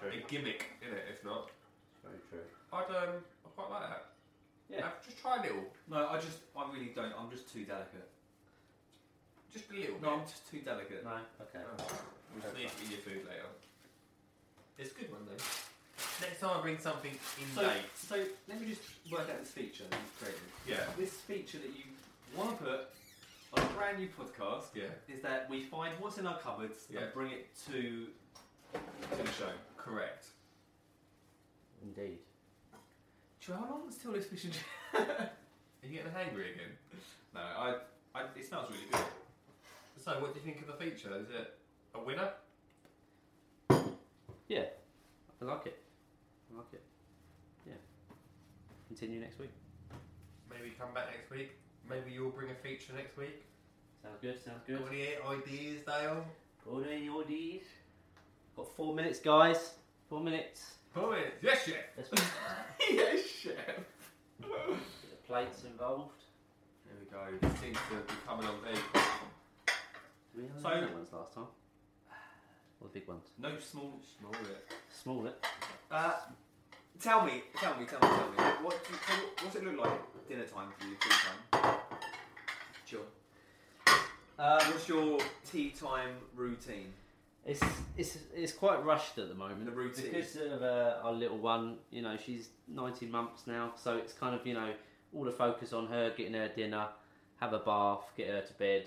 [0.00, 1.04] Very A gimmick, isn't it?
[1.10, 1.50] If not,
[2.04, 2.44] Very true.
[2.72, 4.04] I'd um, I quite like that.
[4.70, 4.86] Yeah.
[4.86, 7.12] Uh, just try a little, No, I just, I really don't.
[7.18, 8.08] I'm just too delicate.
[9.52, 10.00] just a little.
[10.00, 10.28] No, I'm bit.
[10.28, 11.04] just too delicate.
[11.04, 11.60] No, okay.
[11.68, 13.48] We'll just need to eat your food later.
[14.78, 15.44] It's a good one though.
[16.24, 17.86] Next time I bring something in So, date.
[17.94, 18.16] so
[18.48, 20.48] let me just work out this feature that you've created.
[20.66, 20.82] Yeah.
[20.98, 21.84] This feature that you
[22.34, 22.80] want to put
[23.56, 24.84] on a brand new podcast Yeah.
[25.08, 27.00] is that we find what's in our cupboards Yeah.
[27.04, 28.06] and bring it to
[28.72, 29.50] to the show.
[29.76, 30.26] Correct.
[31.82, 32.18] Indeed.
[33.40, 34.54] Joe, how long until this fish and
[35.08, 36.72] Are you getting hangry again?
[37.34, 37.74] No, I,
[38.14, 39.00] I, it smells really good.
[40.02, 41.14] So, what do you think of the feature?
[41.18, 41.58] Is it
[41.94, 42.30] a winner?
[44.48, 44.64] Yeah,
[45.40, 45.78] I like it.
[46.52, 46.82] I like it.
[47.66, 47.74] Yeah.
[48.88, 49.50] Continue next week.
[50.50, 51.52] Maybe come back next week.
[51.88, 53.42] Maybe you'll bring a feature next week.
[54.02, 54.42] Sounds good.
[54.44, 54.78] Sounds good.
[54.80, 56.24] Got any ideas, Dale?
[56.66, 57.62] Order any orders.
[58.56, 59.74] Got four minutes, guys.
[60.08, 60.72] Four minutes.
[60.92, 61.36] Four minutes.
[61.42, 61.74] Yes, chef.
[61.96, 62.10] Let's
[62.90, 63.54] yes, chef.
[64.40, 64.46] the
[65.26, 66.12] plates involved.
[66.86, 67.06] There we
[67.40, 67.46] go.
[67.48, 71.46] It seems to be coming on Do we have So- the little ones last time?
[72.80, 73.24] Or the big ones?
[73.38, 74.72] No small, small it.
[75.02, 75.44] Small it.
[75.90, 76.12] Uh,
[77.00, 78.52] tell me, tell me, tell me, tell me.
[78.62, 81.73] What, do you- what's it look like dinner time for you, tea time?
[82.86, 83.00] Sure.
[84.36, 85.18] Um, What's your
[85.50, 86.92] tea time routine?
[87.46, 87.62] It's
[87.96, 89.64] it's it's quite rushed at the moment.
[89.66, 90.06] The routine.
[90.12, 91.76] because of uh, our little one.
[91.90, 94.72] You know, she's 19 months now, so it's kind of you know
[95.14, 96.86] all the focus on her, getting her dinner,
[97.40, 98.86] have a bath, get her to bed,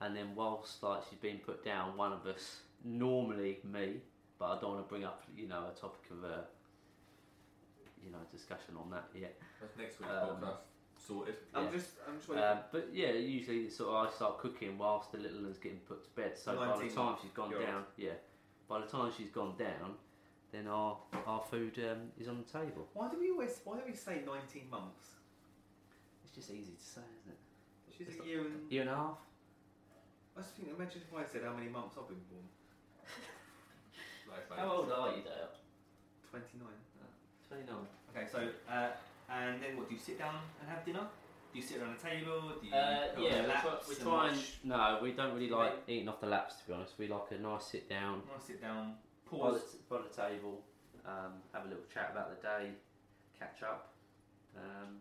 [0.00, 3.96] and then whilst like she's being put down, one of us, normally me,
[4.38, 6.44] but I don't want to bring up you know a topic of a
[8.04, 9.36] you know discussion on that yet.
[9.60, 10.56] That's next week's Um, podcast.
[11.10, 11.34] Sorted.
[11.54, 11.70] I'm Yeah.
[11.72, 12.44] just, I'm just waiting.
[12.44, 16.04] Um, but yeah, usually sort of I start cooking whilst the little one's getting put
[16.04, 16.38] to bed.
[16.38, 17.66] So by the 19 time she's gone year old.
[17.68, 18.12] down, yeah,
[18.68, 19.94] by the time she's gone down,
[20.52, 22.86] then our our food um, is on the table.
[22.94, 25.18] why do we always, why do we say 19 months?
[26.22, 27.40] It's just easy to say, isn't it?
[27.98, 28.70] She's It's a not- year and.
[28.70, 29.18] Year and a half.
[30.36, 32.46] I just think, imagine if I said how many months I've been born.
[34.30, 35.50] Like, How old are you, Dale?
[36.30, 36.62] 29.
[37.48, 37.86] Twenty nine.
[38.14, 38.90] Okay, so, uh,
[39.30, 41.06] and then what, do you sit down and have dinner?
[41.52, 42.52] Do you sit around a table?
[42.60, 44.58] Do you Uh, put on yeah, your we try, we and try and watch?
[44.64, 45.82] no, we don't really like Right.
[45.88, 46.56] eating off the laps.
[46.62, 48.94] To be honest, we like a nice sit down Nice sit down,
[49.30, 49.76] by the, pause.
[49.88, 50.62] by the table,
[51.04, 52.70] um, have a little chat about the day,
[53.38, 53.94] catch up,
[54.56, 55.00] um,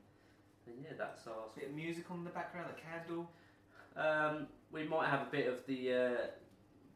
[0.66, 1.50] and yeah, that's our.
[1.56, 3.30] bit of music on the background, the candle.
[3.96, 6.18] Um, we might have a bit of the uh,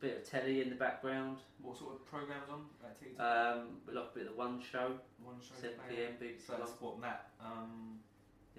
[0.04, 1.38] bit of telly in the background.
[1.62, 2.68] What sort of programs on?
[3.16, 5.56] Um, we like a bit of the One Show, One show.
[5.56, 6.20] Seven PM.
[6.20, 7.32] big So that's what Matt.
[7.40, 8.00] Um,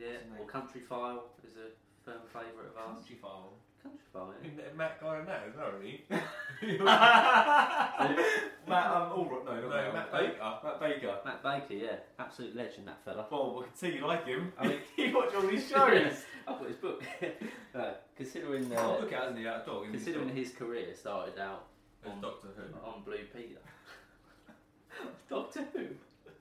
[0.01, 1.69] yeah, or Country File is a
[2.03, 2.97] firm favourite of ours.
[2.97, 3.53] Country File.
[3.85, 4.01] Country
[4.57, 4.62] yeah.
[4.77, 6.79] Matt guy and that as well, isn't he?
[8.66, 10.59] Matt, um, all right, no, no, Matt Baker.
[10.64, 11.18] Matt Baker.
[11.25, 13.27] Matt Baker, yeah, absolute legend that fella.
[13.31, 14.53] Well, we can see you like him.
[14.59, 16.25] I mean- you watch all these shows.
[16.49, 17.03] I've got his book.
[17.75, 19.44] no, considering oh, uh, look at hasn't he?
[19.44, 19.85] That dog.
[19.90, 21.66] considering his career started out
[22.05, 22.88] As on, Doctor Who.
[22.88, 23.61] on Blue Peter.
[25.29, 25.88] Doctor Who.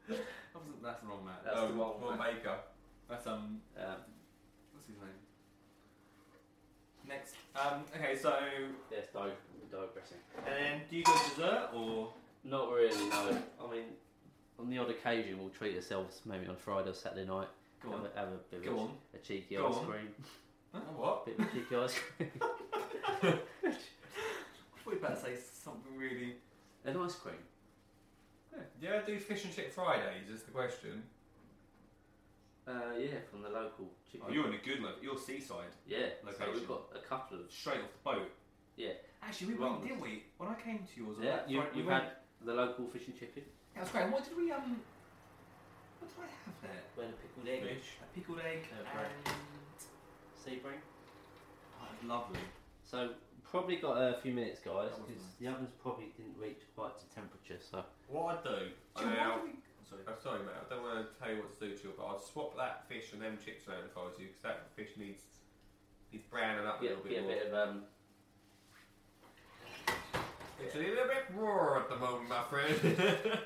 [0.07, 0.19] That
[0.81, 1.43] That's the wrong Matt.
[1.43, 2.35] That's oh, the wrong Ron Matt.
[2.35, 2.57] Baker.
[3.09, 3.59] That's um.
[3.77, 3.95] Um,
[4.71, 5.22] What's his name?
[7.07, 7.35] Next.
[7.55, 7.83] Um.
[7.95, 8.15] Okay.
[8.17, 8.33] So,
[8.91, 10.17] yes, dig- digressing.
[10.37, 12.13] and then do you go dessert or?
[12.45, 13.37] Not really, no.
[13.65, 13.83] I mean,
[14.59, 17.47] on the odd occasion, we'll treat ourselves maybe on Friday or Saturday night.
[17.81, 18.05] Go have, on.
[18.15, 18.89] a, have a bit Go of on.
[19.13, 19.85] a, cheeky Go ice on.
[19.85, 20.07] cream.
[20.73, 21.25] Oh, what?
[21.25, 22.31] bit of a cheeky ice cream.
[22.41, 23.71] I thought you
[24.85, 26.35] were about to say something really.
[26.85, 27.35] An ice cream.
[28.53, 30.29] Do you ever do fish and chip Fridays?
[30.33, 31.03] Is the question.
[32.65, 34.27] Uh, yeah, from the local chicken.
[34.29, 34.95] Oh, you're in a good look.
[35.01, 36.53] You're seaside, Yeah, so Location.
[36.53, 37.51] we've got a couple of.
[37.51, 38.31] straight off the boat.
[38.77, 38.93] Yeah.
[39.21, 39.71] Actually, we Right.
[39.71, 40.23] went, didn't we?
[40.37, 42.53] When I came to yours, on Yeah, that you, Friday, we you've went- had the
[42.53, 43.43] local fish and chicken.
[43.73, 44.03] That was great.
[44.03, 44.81] And what did we um?
[45.99, 46.83] What did I have there?
[46.95, 47.63] We had a pickled egg.
[47.63, 47.89] Fish.
[48.01, 49.35] A pickled egg Yeah, and.
[50.35, 50.81] Sea bream.
[51.81, 52.39] Oh, lovely.
[52.83, 55.35] So probably got a few minutes, guys, That was because nice.
[55.39, 57.59] the ovens probably didn't reach quite to temperature.
[57.59, 58.71] So What I'd do.
[58.95, 60.01] Do you know I- what we- Sorry.
[60.07, 60.55] I'm sorry, mate.
[60.55, 62.87] I don't want to tell you what to do to you, but I'd swap that
[62.87, 65.21] fish and them chips around if I was you, because that fish needs
[66.11, 67.31] needs browning up a little get bit a more.
[67.31, 67.83] bit of um.
[70.63, 72.97] It's a little bit raw at the moment, my friend.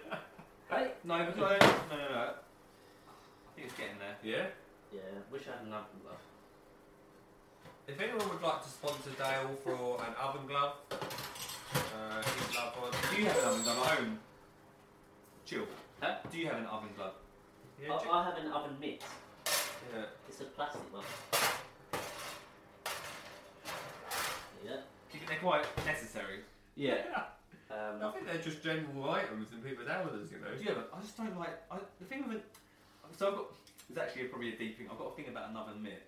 [0.69, 0.91] Hey.
[1.05, 2.19] No, because I, no, no, no.
[2.27, 4.17] I think it's getting there.
[4.21, 4.47] yeah.
[4.93, 4.99] Yeah,
[5.31, 6.19] wish I had an oven glove.
[7.87, 12.91] If anyone would like to sponsor Dale for an oven glove, uh, his love one.
[13.15, 14.19] Do you have an oven glove at home?
[15.45, 15.65] Chill.
[16.01, 16.15] Huh?
[16.31, 17.13] Do you have an oven glove?
[17.81, 19.01] Yeah, I, I have an oven mitt.
[19.93, 20.03] yeah.
[20.27, 21.03] It's a plastic one.
[24.65, 24.71] Yeah.
[24.71, 26.39] Do you think they're quite necessary?
[26.75, 27.01] Yeah.
[27.71, 27.73] I
[28.05, 30.55] Um, think they're just general items in people's houses, you know.
[30.57, 30.77] Do you have?
[30.77, 31.49] A, I just don't like.
[31.69, 32.45] I, the thing with it.
[33.17, 33.45] So I've got.
[33.89, 34.87] It's actually probably a deep thing.
[34.91, 36.03] I've got a thing about an oven mitt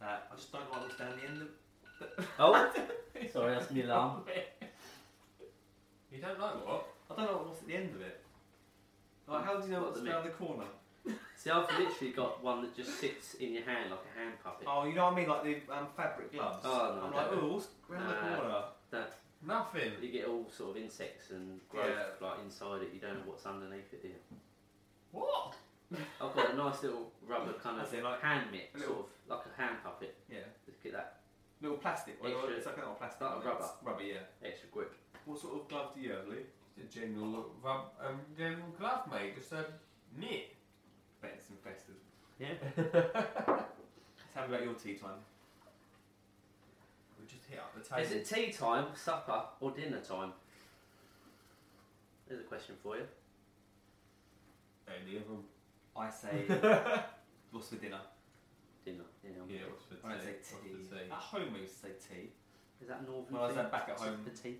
[0.00, 2.26] that I just don't like what's down the end of.
[2.38, 2.72] oh,
[3.32, 4.22] sorry, that's my alarm.
[6.12, 6.86] You don't like what?
[7.10, 8.03] I don't know what's at the end of it.
[9.54, 10.64] How do you know What, what's the down the corner?
[11.36, 14.66] See, I've literally got one that just sits in your hand like a hand puppet.
[14.66, 16.58] Oh, you know what I mean, like the um, fabric gloves.
[16.64, 17.44] Oh, no, I'm I like, don't.
[17.44, 18.36] oh, what's around the Nah.
[18.36, 18.64] corner?
[18.90, 19.14] That
[19.46, 19.92] Nothing.
[20.02, 22.26] you get all sort of insects and growth Yeah.
[22.26, 22.90] like inside it.
[22.94, 24.02] You don't know what's underneath it.
[24.02, 24.14] Do you?
[25.12, 25.54] What?
[26.20, 29.10] I've got a nice little rubber kind of like- hand mitt, a sort little- of
[29.28, 30.16] like a hand puppet.
[30.32, 31.20] Yeah, Just get that
[31.60, 32.16] little plastic.
[32.22, 33.20] Well, Extra- it's like not plastic.
[33.20, 33.68] like it's rubber.
[33.84, 34.24] Rubber, yeah.
[34.42, 34.94] extra grip.
[35.26, 36.48] What sort of glove do you have, Lee?
[36.78, 39.36] Just a general rub, um, general glove, mate.
[39.36, 39.64] Just a
[40.18, 40.54] knit.
[41.22, 41.94] Bet it's infested.
[42.38, 42.54] Yeah.
[44.34, 45.20] Tell me about your tea time.
[47.20, 48.02] We just hit up the table.
[48.02, 50.32] Is it tea time, supper, or dinner time?
[52.28, 53.04] There's a question for you.
[54.88, 55.44] Any of them?
[55.96, 56.44] I say,
[57.52, 58.00] what's for dinner?
[58.84, 59.04] Dinner.
[59.22, 59.30] Yeah.
[59.48, 60.00] Yeah, what's for tea?
[60.04, 60.70] I say What's tea.
[60.90, 61.10] for tea?
[61.10, 62.30] At home we used to say tea,
[62.82, 64.18] Is that northern Well, I was back at home.
[64.24, 64.56] The tea.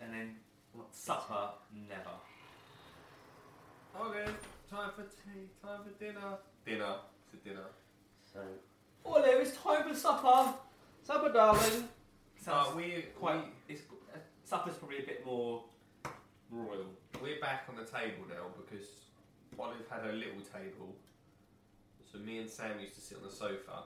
[0.00, 0.34] and then
[0.92, 1.50] supper
[1.88, 2.16] never.
[3.98, 4.30] Okay,
[4.70, 6.36] time for tea, time for dinner.
[6.64, 6.94] Dinner.
[7.32, 7.66] It's a dinner.
[8.32, 8.40] So
[9.04, 10.52] Oh, there is time for supper.
[11.02, 11.88] supper, darling.
[12.38, 13.44] Sounds Uh, we quite.
[13.44, 13.82] we- It's,
[14.14, 15.64] uh, supper's probably a bit more
[16.50, 16.86] royal.
[17.20, 18.88] We're back on the table now because
[19.58, 20.94] Olive had a little table.
[22.04, 23.84] So me and Sam used to sit on the sofa,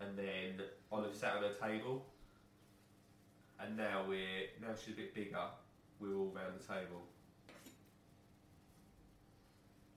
[0.00, 2.06] and then Olive sat on her table.
[3.62, 5.50] and now we're now she's a bit bigger.
[6.00, 7.02] We're all round the table.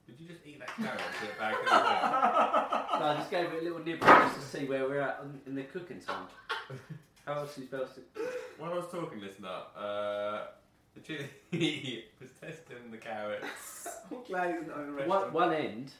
[0.06, 2.80] Did you just eat that carrot and put it back in the bag?
[2.99, 5.41] No, I just gave it a little nibble just to see where we're at in-
[5.47, 6.28] in the cooking time.
[7.26, 8.01] How else are you supposed to?
[8.60, 10.45] While I was talking, listener, uh,
[10.93, 11.28] the chili
[12.22, 13.88] was testing the carrots.
[14.12, 15.91] I'm glad he's not in One, one end,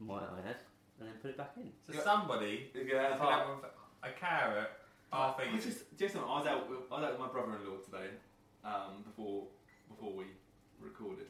[0.00, 0.56] might I add,
[0.98, 1.70] and then put it back in.
[1.86, 3.70] So somebody Yeah, has been out with
[4.02, 4.70] a carrot
[5.12, 5.60] half I eaten.
[5.60, 6.68] just, just I was out.
[6.68, 8.10] With, I was out with my brother-in-law today,
[8.64, 9.44] um, before
[9.88, 10.24] before we
[10.80, 11.26] recorded,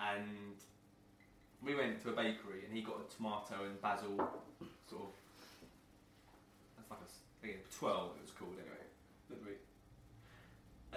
[0.00, 0.56] and
[1.62, 4.16] we went to a bakery, and he got a tomato and basil
[4.88, 5.14] sort of.
[6.76, 7.00] That's like
[7.44, 8.16] a twelve.
[8.16, 9.56] It was called anyway.
[10.92, 10.96] Uh,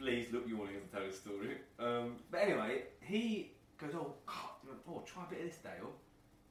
[0.00, 1.56] Lee's look yawning as I tell his story.
[1.78, 5.92] Um, but anyway, he goes, "Oh, God, oh, try a bit of this, Dale."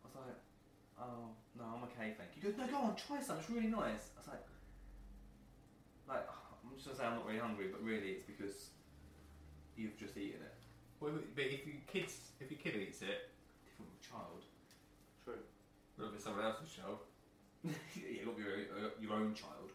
[0.03, 0.39] I was like,
[0.99, 3.38] "Oh no, I'm okay, thank you." He goes, "No, go on, try some.
[3.38, 4.45] It's really nice." I was like
[6.07, 6.27] like
[6.82, 8.69] just gonna say I'm not very hungry, but really it's because
[9.77, 10.53] you've just eaten it.
[10.99, 13.29] Well, but if your kids, if your kid eats it,
[13.65, 14.41] Different with child.
[15.23, 15.41] True.
[15.97, 16.97] not if it's someone else's child.
[17.63, 19.69] yeah, not your own, uh, your own child.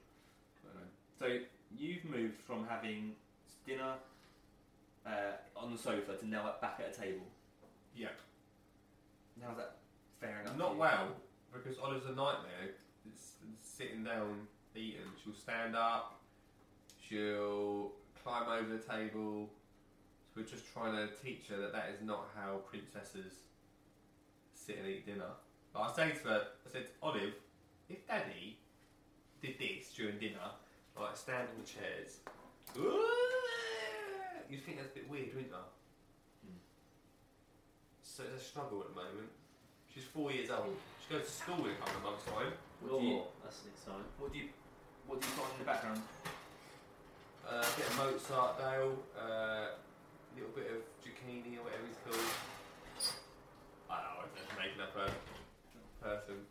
[0.64, 0.90] I don't know.
[1.18, 1.46] So
[1.76, 3.14] you've moved from having
[3.64, 3.94] dinner
[5.07, 7.26] uh, on the sofa to now back at a table.
[7.94, 8.14] Yeah.
[9.40, 9.76] Now is that
[10.20, 10.59] fair enough?
[10.59, 11.09] Not well,
[11.52, 12.74] because Olive's a nightmare.
[13.07, 15.07] It's, it's sitting down eating.
[15.22, 16.15] She'll stand up.
[17.09, 17.92] She'll
[18.22, 19.48] climb over the table.
[20.34, 23.32] So we're just trying to teach her that that is not how princesses
[24.52, 25.30] sit and eat dinner.
[25.72, 27.34] But I say to her, I said, Olive,
[27.88, 28.59] if Daddy
[29.40, 30.50] did this during dinner,
[30.98, 32.18] like stand on the chairs,
[34.50, 35.57] you'd think that's a bit weird, wouldn't you?
[36.46, 36.59] Mm.
[38.02, 39.30] So it's a struggle at the moment.
[39.94, 40.76] She's four years old.
[41.07, 42.52] She goes to school in a couple of months' time.
[42.80, 44.04] What do you, that's exciting.
[44.18, 44.48] what do you,
[45.07, 46.02] what do you find in the background?
[47.47, 48.99] Uh, a bit of Mozart, Dale.
[49.14, 49.66] A uh,
[50.34, 52.26] little bit of zucchini or whatever it's called.
[53.88, 56.42] I don't know, I'm just making up a person.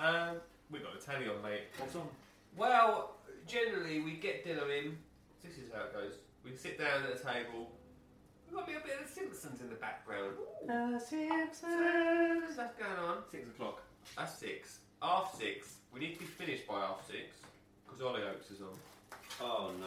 [0.00, 1.70] Um, we got a telly on, mate.
[1.78, 2.08] What's on?
[2.56, 3.14] Well,
[3.46, 4.98] generally we get dinner in.
[5.42, 6.14] This is how it goes.
[6.44, 7.70] We sit down at a table.
[8.48, 10.34] We've got a bit of The Simpsons in the background.
[10.66, 11.62] The Simpsons.
[11.62, 13.18] Simpsons, that's going on.
[13.30, 13.82] Six o'clock.
[14.18, 14.80] That's six.
[15.00, 15.76] Half six.
[15.94, 17.38] We need to be finished by half six
[17.86, 18.74] because Hollyoaks is on.
[19.42, 19.86] Oh no!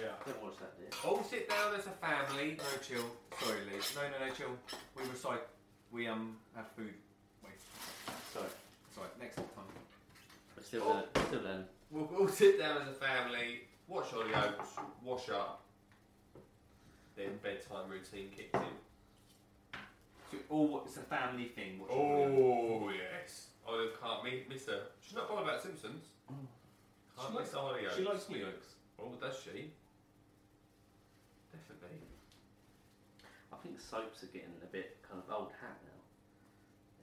[0.00, 0.08] Yeah.
[0.26, 0.88] Don't watch that, dear.
[1.04, 2.56] All sit down as a family.
[2.58, 3.04] No, chill.
[3.40, 3.78] Sorry, Lee.
[3.94, 4.50] No, no, no, chill.
[4.96, 5.40] We recite.
[5.92, 6.94] We um have food.
[7.44, 7.52] Wait.
[8.32, 8.46] Sorry,
[8.94, 9.08] Sorry.
[9.20, 9.46] Next time.
[10.54, 11.04] but still, Oh.
[11.14, 11.64] uh, still then.
[11.90, 15.62] We'll all sit down as a family, watch Hollyoaks, wash up.
[17.16, 19.78] Then bedtime routine kicks in.
[20.30, 21.78] So all it's a family thing.
[21.78, 21.98] What you're.
[22.00, 23.46] Oh yes.
[23.68, 24.80] Olive can't meet miss her.
[25.00, 26.04] She's not bothered about Simpsons.
[27.18, 27.96] Can't She miss Hollyoaks.
[27.96, 28.68] She likes Hollyoaks.
[28.98, 29.70] Oh, does she?
[31.52, 32.00] Definitely.
[33.52, 36.00] I think soaps are getting a bit kind of old hat now.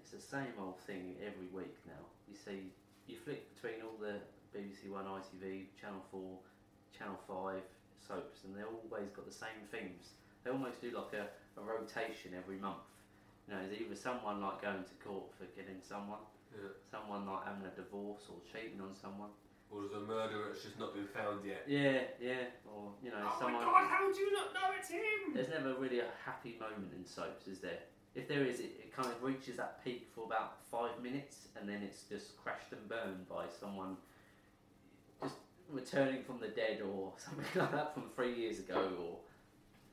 [0.02, 2.02] It's the same old thing every week now.
[2.28, 2.74] You see,
[3.08, 4.18] you flick between all the
[4.56, 6.40] BBC One, ITV, Channel Four,
[6.98, 7.62] Channel Five
[8.02, 10.18] soaps, and they always got the same themes.
[10.44, 11.30] They almost do like a,
[11.60, 12.82] a rotation every month.
[13.48, 16.22] You know, it's either someone like going to court for killing someone,
[16.54, 16.74] Yeah.
[16.90, 19.30] someone like having a divorce or cheating on someone.
[19.72, 21.64] Or there's a murderer that's just not been found yet.
[21.68, 23.62] Yeah, yeah, or you know, oh someone.
[23.62, 25.34] my god, how do you not know it's him?
[25.34, 27.78] There's never really a happy moment in soaps, is there?
[28.16, 31.70] If there is, it, it kind of reaches that peak for about five minutes, and
[31.70, 33.98] then it's just crashed and burned by someone
[35.22, 35.36] just
[35.70, 38.90] returning from the dead or something like that from three years ago.
[39.00, 39.18] Or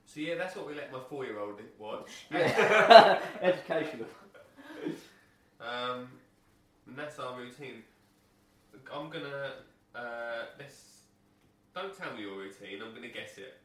[0.06, 2.08] So yeah, that's what we let my four-year-old watch.
[2.30, 4.06] yeah, educational.
[5.60, 6.08] Um,
[6.86, 7.82] and that's our routine.
[8.92, 9.52] I'm gonna
[9.94, 11.02] uh, let's
[11.74, 12.80] don't tell me your routine.
[12.82, 13.60] I'm gonna guess it.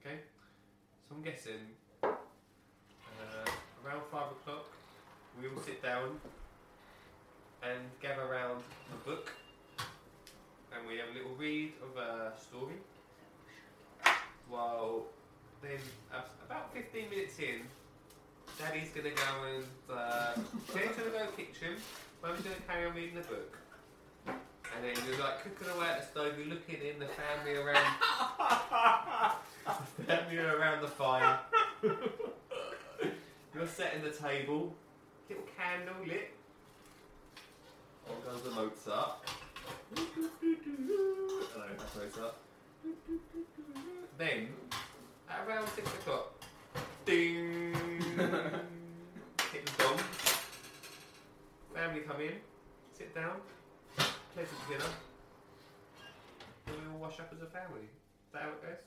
[0.00, 0.20] Okay.
[1.08, 1.62] So I'm guessing
[2.02, 2.08] uh,
[3.84, 4.66] around five o'clock
[5.40, 6.18] we all sit down
[7.62, 8.62] and gather around
[8.92, 9.32] a book,
[10.72, 12.76] and we have a little read of a story.
[14.48, 15.06] While
[15.62, 15.80] then,
[16.44, 17.62] about 15 minutes in,
[18.58, 20.34] Daddy's gonna go and uh,
[20.74, 21.76] Daddy's gonna go kitchen.
[22.22, 23.58] Mum's gonna carry on reading the book,
[24.76, 26.34] and then you're like cooking away at the stove.
[26.38, 27.86] You're looking in the family around,
[30.06, 31.38] family around the fire.
[33.54, 34.74] you're setting the table,
[35.28, 36.32] little candle lit.
[38.08, 39.28] On goes the Mozart.
[41.52, 42.34] Hello, that's Mozart.
[44.18, 44.48] Then,
[45.28, 46.32] at around six o'clock,
[47.04, 47.74] ding,
[49.52, 49.98] hit the gong.
[51.74, 52.32] Family come in,
[52.96, 53.40] sit down,
[54.36, 54.90] pleasant dinner.
[56.66, 57.88] We all wash up as a family.
[57.88, 58.82] Is that how it goes?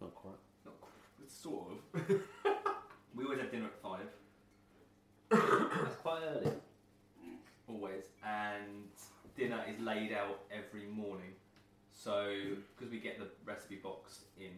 [0.00, 0.34] Not quite.
[0.64, 2.10] Not qu- sort of.
[3.14, 4.08] we always have dinner at five,
[5.30, 6.50] That's quite early.
[7.68, 8.88] always, and
[9.36, 11.30] dinner is laid out every morning.
[11.92, 12.34] So
[12.74, 14.50] because we get the recipe box in,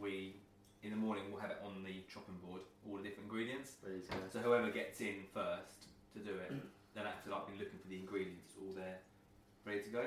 [0.00, 0.36] we
[0.84, 3.72] in the morning we'll have it on the chopping board, all the different ingredients.
[3.84, 4.16] Ready to go.
[4.32, 6.52] So whoever gets in first to do it,
[6.94, 9.02] they'll have to like be looking for the ingredients it's all there,
[9.66, 10.04] ready to go.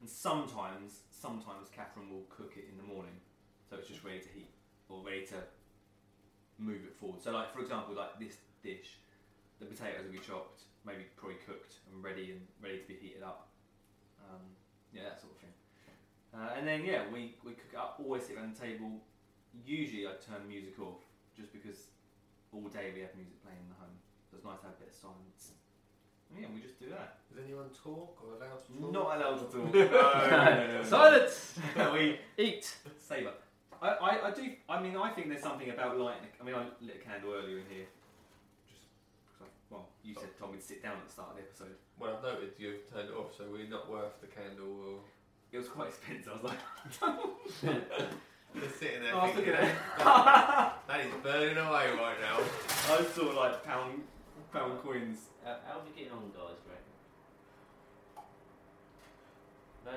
[0.00, 3.20] And sometimes, sometimes Catherine will cook it in the morning,
[3.68, 4.50] so it's just ready to heat
[4.88, 5.44] or ready to
[6.56, 7.20] move it forward.
[7.20, 8.96] So like for example, like this dish,
[9.60, 13.22] the potatoes will be chopped, maybe probably cooked and ready and ready to be heated
[13.22, 13.48] up.
[14.24, 14.56] Um,
[14.92, 15.54] yeah, that sort of thing.
[16.32, 18.00] Uh, and then yeah, we we cook it up.
[18.00, 19.04] Always sit around the table.
[19.66, 21.02] Usually I turn music off
[21.36, 21.90] just because
[22.52, 23.98] all day we have music playing in the home.
[24.30, 25.59] So it's nice to have a bit of silence.
[26.30, 27.16] And yeah, we just do that.
[27.32, 28.92] Does anyone talk or allowed to talk?
[28.92, 29.74] Not allowed to talk.
[30.30, 30.76] No, no, no.
[30.78, 30.82] no.
[30.96, 31.58] Silence!
[31.92, 32.74] we Eat!
[32.98, 33.32] savour.
[33.82, 34.50] I, I, I do.
[34.68, 36.28] I mean, I think there's something about lighting.
[36.38, 37.86] a- I mean, I lit a candle earlier in here.
[38.68, 38.82] Just
[39.40, 41.76] I, well, you said told me to sit down at the start of the episode.
[41.98, 44.66] Well, I've noted you've turned it off, so we're not worth the candle.
[44.66, 44.98] Or...
[45.52, 46.32] It was quite expensive.
[46.32, 46.58] I was like,
[48.60, 49.14] Just sitting there.
[49.14, 49.76] oh, I was thinking, looking at it.
[50.88, 52.38] that is burning away right now.
[52.94, 54.02] I saw like pound
[54.52, 55.18] pound coins.
[55.44, 56.82] Uh, how are we getting on, guys, Greg?
[59.84, 59.92] No?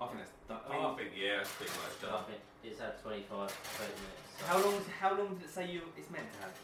[0.00, 0.32] I think that's.
[0.48, 0.60] Done.
[0.68, 2.24] I I, think yeah, that's pretty much I done.
[2.26, 4.22] think it's had 25, 30 minutes.
[4.38, 4.82] so- how long?
[5.00, 5.82] How long did it say you?
[5.96, 6.54] It's meant to have.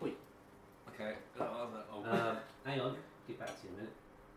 [0.00, 0.16] Wait.
[0.94, 1.14] Okay.
[1.40, 1.68] Oh.
[2.04, 2.96] Um, hang on,
[3.26, 3.94] get back to you in a minute.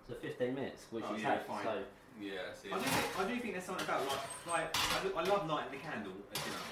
[0.08, 1.64] So 15 minutes, which Oh, is yeah, had, fine.
[1.64, 1.84] so
[2.20, 2.72] Yeah, see.
[2.72, 5.48] I do, think, I do think there's something about like, like I, do, I love
[5.48, 6.64] lighting the candle at dinner.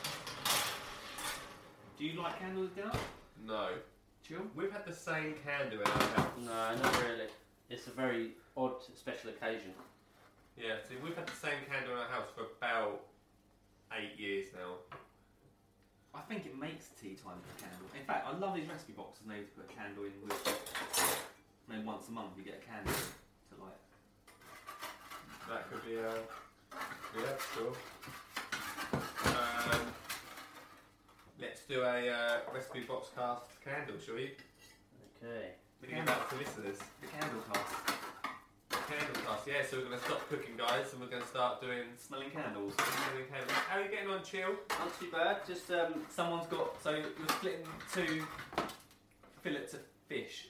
[2.00, 2.92] Do you like candles at dinner?
[3.46, 3.70] No,
[4.28, 4.42] Chill.
[4.56, 6.32] we've had the same candle in our house.
[6.44, 7.28] no, not really.
[7.70, 9.72] It's a very odd special occasion.
[10.58, 13.02] Yeah, see, we've had the same candle in our house for about
[13.94, 14.76] eight years now.
[16.16, 17.88] I think it makes tea time with a candle.
[17.98, 20.34] In fact, I love these recipe boxes and they put a candle in with.
[21.70, 23.82] Maybe once a month you get a candle to light.
[25.50, 26.12] That could be a
[27.16, 27.24] yeah,
[27.56, 27.74] sure.
[29.26, 29.82] Um,
[31.42, 34.32] let's do a uh, recipe box cast candle, shall we?
[35.22, 35.52] Okay.
[35.82, 36.80] We can give that to listeners.
[37.02, 37.76] The candle cast.
[38.72, 39.66] Candle cast, yeah.
[39.70, 41.84] So we're going to stop cooking, guys, and we're going to start doing.
[41.98, 42.74] Smelling candles.
[42.74, 43.52] smelling candles.
[43.68, 44.56] How are you getting on, chill?
[44.80, 46.82] Not too bad, just um, Someone's got.
[46.82, 48.24] So you're splitting two
[49.42, 50.48] fillets of fish.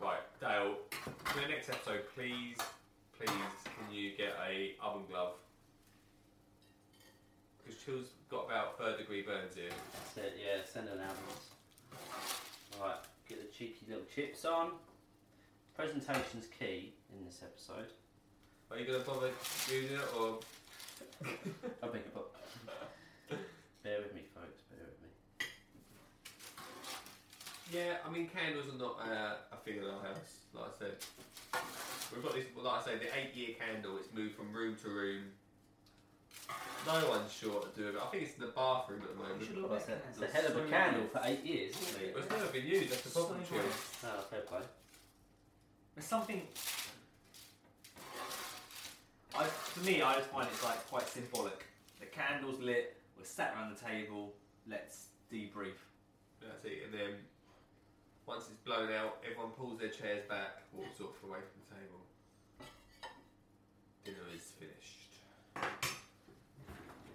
[0.00, 0.76] Right, Dale.
[1.24, 2.58] For the next episode, please,
[3.18, 3.28] please,
[3.64, 5.34] can you get a oven glove?
[7.84, 9.70] Chill's got about third degree burns here.
[10.14, 11.50] said, yeah, send an ambulance.
[12.80, 12.96] Right,
[13.28, 14.72] get the cheeky little chips on.
[15.76, 17.90] Presentation's key in this episode.
[18.70, 19.30] Are you going to bother
[19.68, 20.38] using it or?
[21.24, 23.44] I beg your pardon.
[23.82, 25.10] Bear with me, folks, bear with me.
[27.72, 30.38] Yeah, I mean candles are not uh, a thing in our house.
[30.54, 30.96] Like I said,
[32.14, 32.44] we've got this.
[32.56, 33.96] Like I say, the eight-year candle.
[33.98, 35.24] It's moved from room to room.
[36.86, 38.00] No one's sure what to do with it.
[38.02, 39.42] I think it's in the bathroom at the moment.
[39.44, 42.02] should Well, look it's, a, it's a hell of a candle for eight years, isn't
[42.02, 42.14] it?
[42.14, 42.90] Well, it's never been used.
[42.90, 43.62] That's the problem, So Chill.
[43.62, 44.04] nice.
[44.04, 44.60] Oh, fair play.
[45.94, 46.42] There's something.
[49.34, 51.64] I, for me, I just find it's like quite symbolic.
[52.00, 52.96] The candle's lit.
[53.16, 54.34] We're sat around the table.
[54.68, 55.78] Let's debrief.
[56.40, 56.82] That's it.
[56.84, 57.10] And then
[58.26, 62.00] once it's blown out, everyone pulls their chairs back, walks off away from the table.
[64.04, 65.01] Dinner is finished.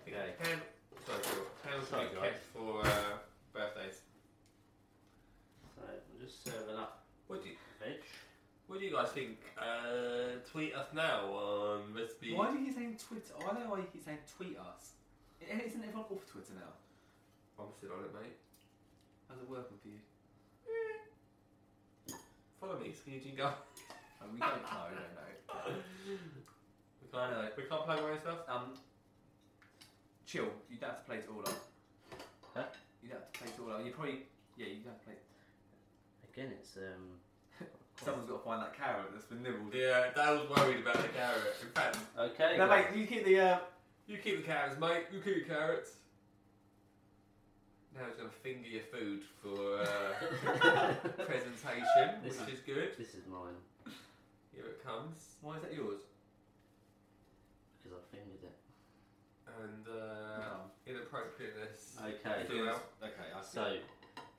[0.08, 0.34] Okay.
[0.42, 0.62] Can,
[1.06, 1.44] sorry, Phil.
[1.64, 2.24] Candles Sorry, be guys.
[2.32, 3.18] kept for uh,
[3.54, 4.02] birthdays.
[5.76, 8.00] So, we're just serving up What do you, veg.
[8.68, 9.38] what do you guys think?
[9.60, 12.34] Uh, tweet us now on recipe.
[12.34, 13.34] Why do you keep saying Twitter?
[13.40, 14.96] I don't know why you keep saying tweet us.
[15.44, 16.72] I- Isn't everyone off Twitter now?
[17.60, 18.38] I'm still on it, mate.
[19.30, 20.00] How's it working for you?
[22.60, 23.54] Follow me, Skinny Jean Guy.
[24.20, 24.90] Oh, we don't know.
[24.90, 25.78] We don't know.
[27.06, 27.50] We can't, I know.
[27.56, 28.40] we can't plug our own stuff.
[28.50, 28.74] Um,
[30.28, 30.46] chill.
[30.70, 31.58] You don't have to play it all up.
[32.54, 32.64] Huh?
[33.02, 33.86] You don't have to play it all up.
[33.86, 34.20] You probably.
[34.58, 35.16] Yeah, you don't have to play.
[36.34, 37.66] Again, it's um.
[38.06, 39.74] Someone's got to find that carrot that's been nibbled.
[39.74, 41.56] Yeah, Dale's worried about the carrot.
[41.64, 42.56] In fact, Okay.
[42.58, 42.86] No, guys.
[42.94, 43.00] mate.
[43.00, 43.40] You keep the.
[43.40, 43.58] Uh,
[44.06, 45.06] you keep the carrots, mate.
[45.12, 45.92] You keep the carrots.
[47.96, 50.94] Now he's going to finger your food for uh,
[51.26, 52.94] presentation, This which is good.
[52.96, 53.58] This is mine
[54.54, 55.18] Here it comes.
[55.42, 55.98] why is that yours?
[57.82, 58.56] because I fingered it.
[59.64, 60.72] And uh, No.
[60.86, 61.98] inappropriateness.
[62.02, 62.46] Okay.
[62.50, 62.82] Do well.
[63.02, 63.50] Okay, I see.
[63.54, 63.62] So,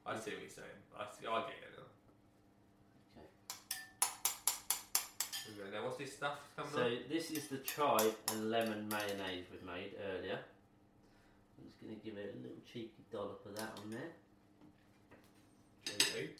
[0.06, 0.78] I see what you're saying.
[0.98, 1.26] I see.
[1.26, 3.22] I get it now.
[3.22, 3.28] okay.
[5.58, 5.84] We're now.
[5.86, 6.98] What's this stuff coming So on?
[7.10, 10.38] this is the chive and lemon mayonnaise we made earlier.
[11.58, 14.12] I'm just going to give it a little cheeky dollop of that on there.
[15.84, 16.30] Gently.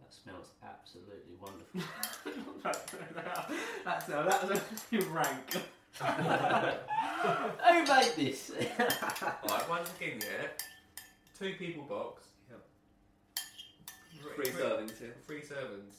[0.00, 1.80] That smells absolutely wonderful.
[3.84, 4.48] that's now that's
[4.92, 5.56] a rank.
[6.00, 8.50] Who made this?
[9.48, 10.46] Right, once again, yeah.
[11.38, 12.24] Two people box.
[14.36, 15.14] Three servings here.
[15.26, 15.94] Three servings.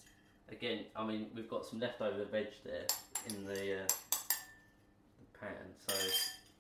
[0.52, 2.86] Again, I mean, we've got some leftover veg there
[3.28, 5.56] in the, uh, the pan,
[5.88, 5.94] so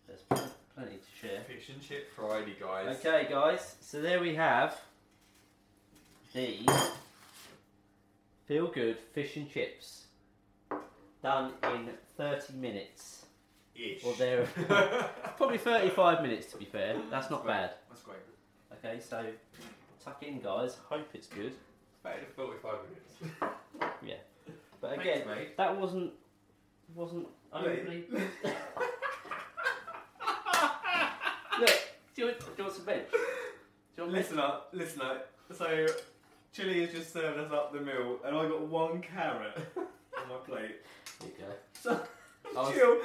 [0.07, 1.41] there's pl- plenty to share.
[1.43, 2.97] Fish and chip Friday, guys.
[2.97, 4.77] Okay, guys, so there we have
[6.33, 6.59] the
[8.47, 10.03] Feel Good Fish and Chips
[11.23, 13.18] done in 30 minutes.
[13.79, 14.03] Ish.
[14.03, 14.45] Or there,
[15.37, 16.95] probably 35 minutes to be fair.
[17.09, 17.71] That's not bad.
[17.89, 18.17] That's great.
[18.73, 19.23] Okay, so
[20.03, 20.77] tuck in, guys.
[20.89, 21.53] Hope it's good.
[22.03, 23.35] Better than 45 minutes.
[24.05, 24.15] Yeah.
[24.81, 25.57] But Thanks, again, mate.
[25.57, 26.11] that wasn't
[26.95, 28.05] wasn't overly.
[31.59, 31.69] Look,
[32.15, 33.11] do you, want, do you want some veg?
[33.11, 33.17] Do
[33.97, 35.29] you want Listen up, listen up.
[35.51, 35.87] So,
[36.53, 40.37] Chili has just served us up the meal, and I got one carrot on my
[40.45, 40.77] plate.
[41.19, 41.51] There you go.
[41.73, 42.01] So,
[42.55, 42.97] was- Jill,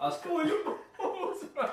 [0.00, 0.76] I was- boiling.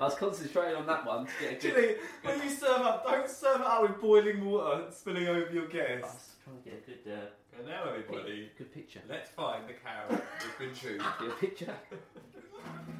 [0.00, 1.60] I was concentrating on that one to get a good.
[1.74, 5.64] Chili, when you serve up, don't serve it up with boiling water spilling over your
[5.64, 6.02] I guests.
[6.04, 9.00] was trying to get a good, uh, And now, everybody, good picture.
[9.08, 11.00] let's find the carrot that's been chewed.
[11.00, 11.74] A picture.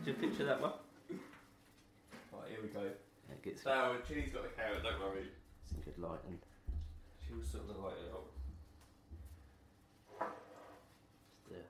[0.04, 0.72] Do you picture that one?
[1.10, 2.82] Right, here we go.
[2.82, 5.28] Yeah, it gets So, Chili's got the carrot, don't worry.
[5.62, 6.38] It's some good light and
[7.26, 8.24] She'll sort the light out.
[11.48, 11.62] just, uh,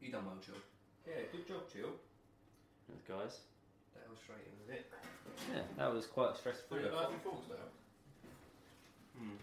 [0.00, 0.54] You done well, Jill.
[1.06, 1.90] Yeah, good job, Jill.
[2.88, 3.40] those guys.
[3.98, 4.86] That was straight in, was it?
[5.52, 6.76] Yeah, that was quite stressful.
[6.78, 7.66] Put it knife and forks now.
[9.18, 9.36] Hmm.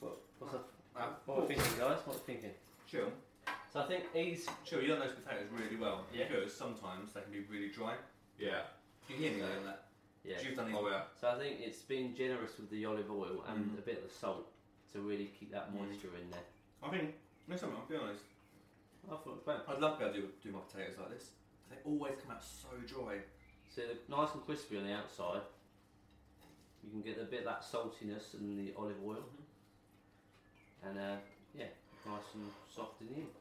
[0.00, 0.68] What, what's up?
[0.96, 1.98] Uh, What are we thinking, guys?
[2.04, 2.50] What are we thinking?
[2.90, 3.08] Jill,
[3.72, 4.46] So I think he's.
[4.64, 6.28] Jill, you done those potatoes really well Yeah.
[6.28, 7.94] because sometimes they can be really dry.
[8.38, 8.62] Yeah.
[9.08, 9.86] Do you hear me on that?
[10.24, 10.36] Yeah.
[10.42, 11.02] You've done these Oh, yeah.
[11.20, 13.78] So I think it's been generous with the olive oil and Mm.
[13.78, 14.48] a bit of the salt
[14.92, 15.88] to really keep that Mm.
[15.88, 16.44] moisture in there.
[16.84, 17.14] I think,
[17.48, 18.24] no, something, I'll be honest.
[19.06, 19.58] I thought it was great.
[19.68, 21.30] I'd love to be able to do, do my potatoes like this.
[21.70, 23.20] They always come out so dry.
[23.74, 25.42] So they're nice and crispy on the outside.
[26.84, 29.24] You can get a bit of that saltiness and the olive oil,
[30.84, 31.16] and uh,
[31.56, 31.72] yeah,
[32.04, 33.32] nice and soft in the end.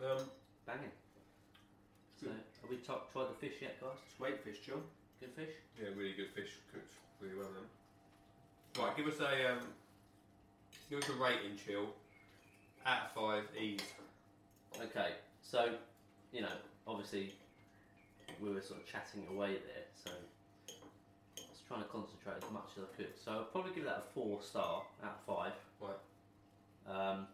[0.00, 0.24] Um,
[0.66, 0.90] Banging.
[2.18, 4.00] So have we t- tried the fish yet, guys?
[4.06, 4.80] It's great fish, Jill.
[5.20, 5.54] Good fish.
[5.78, 6.90] yeah, really good fish, cooked
[7.20, 8.82] really well then.
[8.82, 9.60] Right, give us a um,
[10.90, 11.92] give us a rating, chill.
[12.86, 13.80] Out of five, ease.
[14.82, 15.12] Okay,
[15.42, 15.70] so
[16.32, 16.52] you know,
[16.86, 17.32] obviously
[18.42, 22.68] we were sort of chatting away there, so I was trying to concentrate as much
[22.76, 23.12] as I could.
[23.24, 25.52] So I'll probably give that a four star out of five.
[25.80, 26.02] Right.
[26.86, 27.26] Um,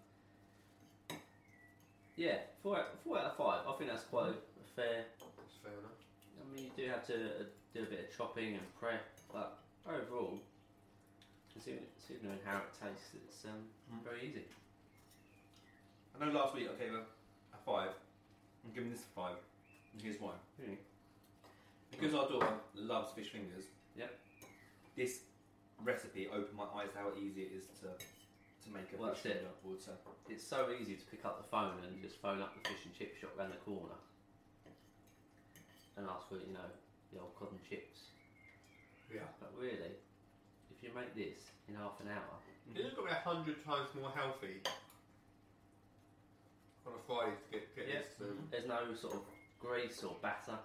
[2.16, 3.60] yeah, four out, four out of five.
[3.66, 5.04] I think that's quite a, a fair.
[5.18, 5.98] That's fair enough.
[6.38, 7.44] I mean, you do have to uh,
[7.74, 10.38] do a bit of chopping and prep, but overall,
[11.52, 14.04] considering, considering how it tastes, it's um, Mm.
[14.04, 14.44] very easy.
[16.20, 17.90] I know last week I gave a, a five.
[18.64, 19.36] I'm giving this a five.
[19.94, 20.32] And here's why.
[20.60, 20.78] Really?
[21.90, 23.64] Because our daughter loves fish fingers.
[23.96, 24.12] Yep.
[24.96, 25.20] This
[25.82, 29.24] recipe opened my eyes to how easy it is to to make a Well, fish
[29.24, 29.48] that's it.
[29.48, 29.48] finger.
[29.48, 29.80] I would.
[30.28, 32.92] It's so easy to pick up the phone and just phone up the fish and
[32.92, 33.96] chip shop round the corner
[35.96, 36.68] and ask for, you know,
[37.12, 38.12] the old cod and chips.
[39.08, 39.24] Yeah.
[39.40, 39.96] But really,
[40.68, 42.36] if you make this in half an hour,
[42.76, 44.60] It has got to be a hundred times more healthy
[46.86, 47.98] on a Friday to get, get Yeah.
[48.00, 48.08] this.
[48.50, 49.22] There's no sort of
[49.60, 50.58] grease or batter.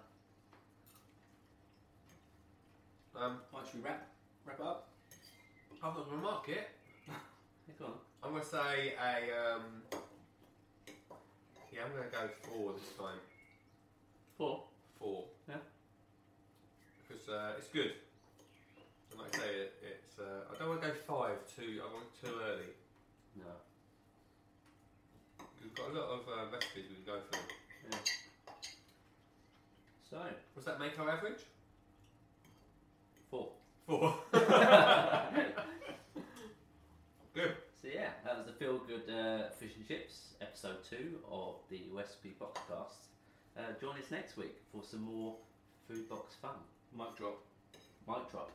[3.15, 4.07] um, Right, should we wrap
[4.45, 4.89] wrap up?
[5.83, 6.69] I'm not going to mark it.
[7.07, 7.13] Yeah,
[7.79, 7.93] go on.
[8.23, 9.55] I'm going to say a.
[9.55, 9.81] Um,
[11.71, 13.19] yeah, I'm going to go four this time.
[14.37, 14.63] Four.
[14.99, 15.25] Four.
[15.47, 15.55] Yeah.
[17.07, 17.91] Because uh, it's good.
[19.11, 20.19] And like I say, it, it's.
[20.19, 21.81] Uh, I don't want to go five too.
[21.83, 22.71] I want too early.
[23.37, 23.51] No.
[25.75, 27.37] We've got a lot of uh, recipes we can go for.
[27.91, 27.97] Yeah.
[30.09, 30.17] So,
[30.55, 31.39] Does that make our average?
[33.29, 33.49] four.
[33.85, 34.15] Four.
[37.33, 37.55] Good.
[37.81, 41.81] So yeah, that was the Feel Good uh, Fish and Chips episode two of the
[41.91, 43.09] Recipe Boxcast.
[43.57, 45.35] Uh, join us next week for some more
[45.89, 46.55] food box fun.
[46.97, 47.43] Mic drop.
[48.07, 48.51] Mic drop.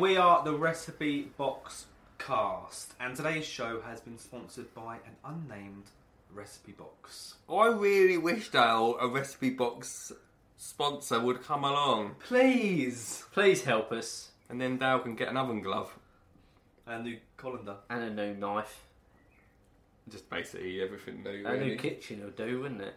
[0.00, 1.86] We are the Recipe Box
[2.18, 5.84] Cast, and today's show has been sponsored by an unnamed
[6.32, 7.34] recipe box.
[7.48, 10.12] I really wish Dale a recipe box
[10.58, 13.24] sponsor would come along, Please!
[13.32, 14.30] Please help us.
[14.48, 15.96] and then Dale can get an oven glove.
[16.86, 17.76] A new colander.
[17.90, 18.82] And a new knife.
[20.08, 21.46] Just basically everything new.
[21.46, 21.66] A really.
[21.70, 22.94] new kitchen will do, wouldn't it?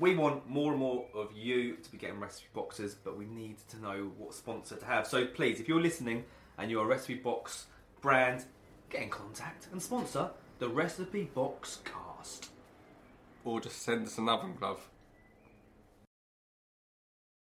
[0.00, 3.58] We want more and more of you to be getting recipe boxes, but we need
[3.68, 5.06] to know what sponsor to have.
[5.06, 6.24] So please, if you're listening
[6.56, 7.66] and you're a recipe box
[8.00, 8.46] brand,
[8.88, 12.48] get in contact and sponsor the Recipe Box Cast.
[13.44, 14.88] Or just send us an oven glove.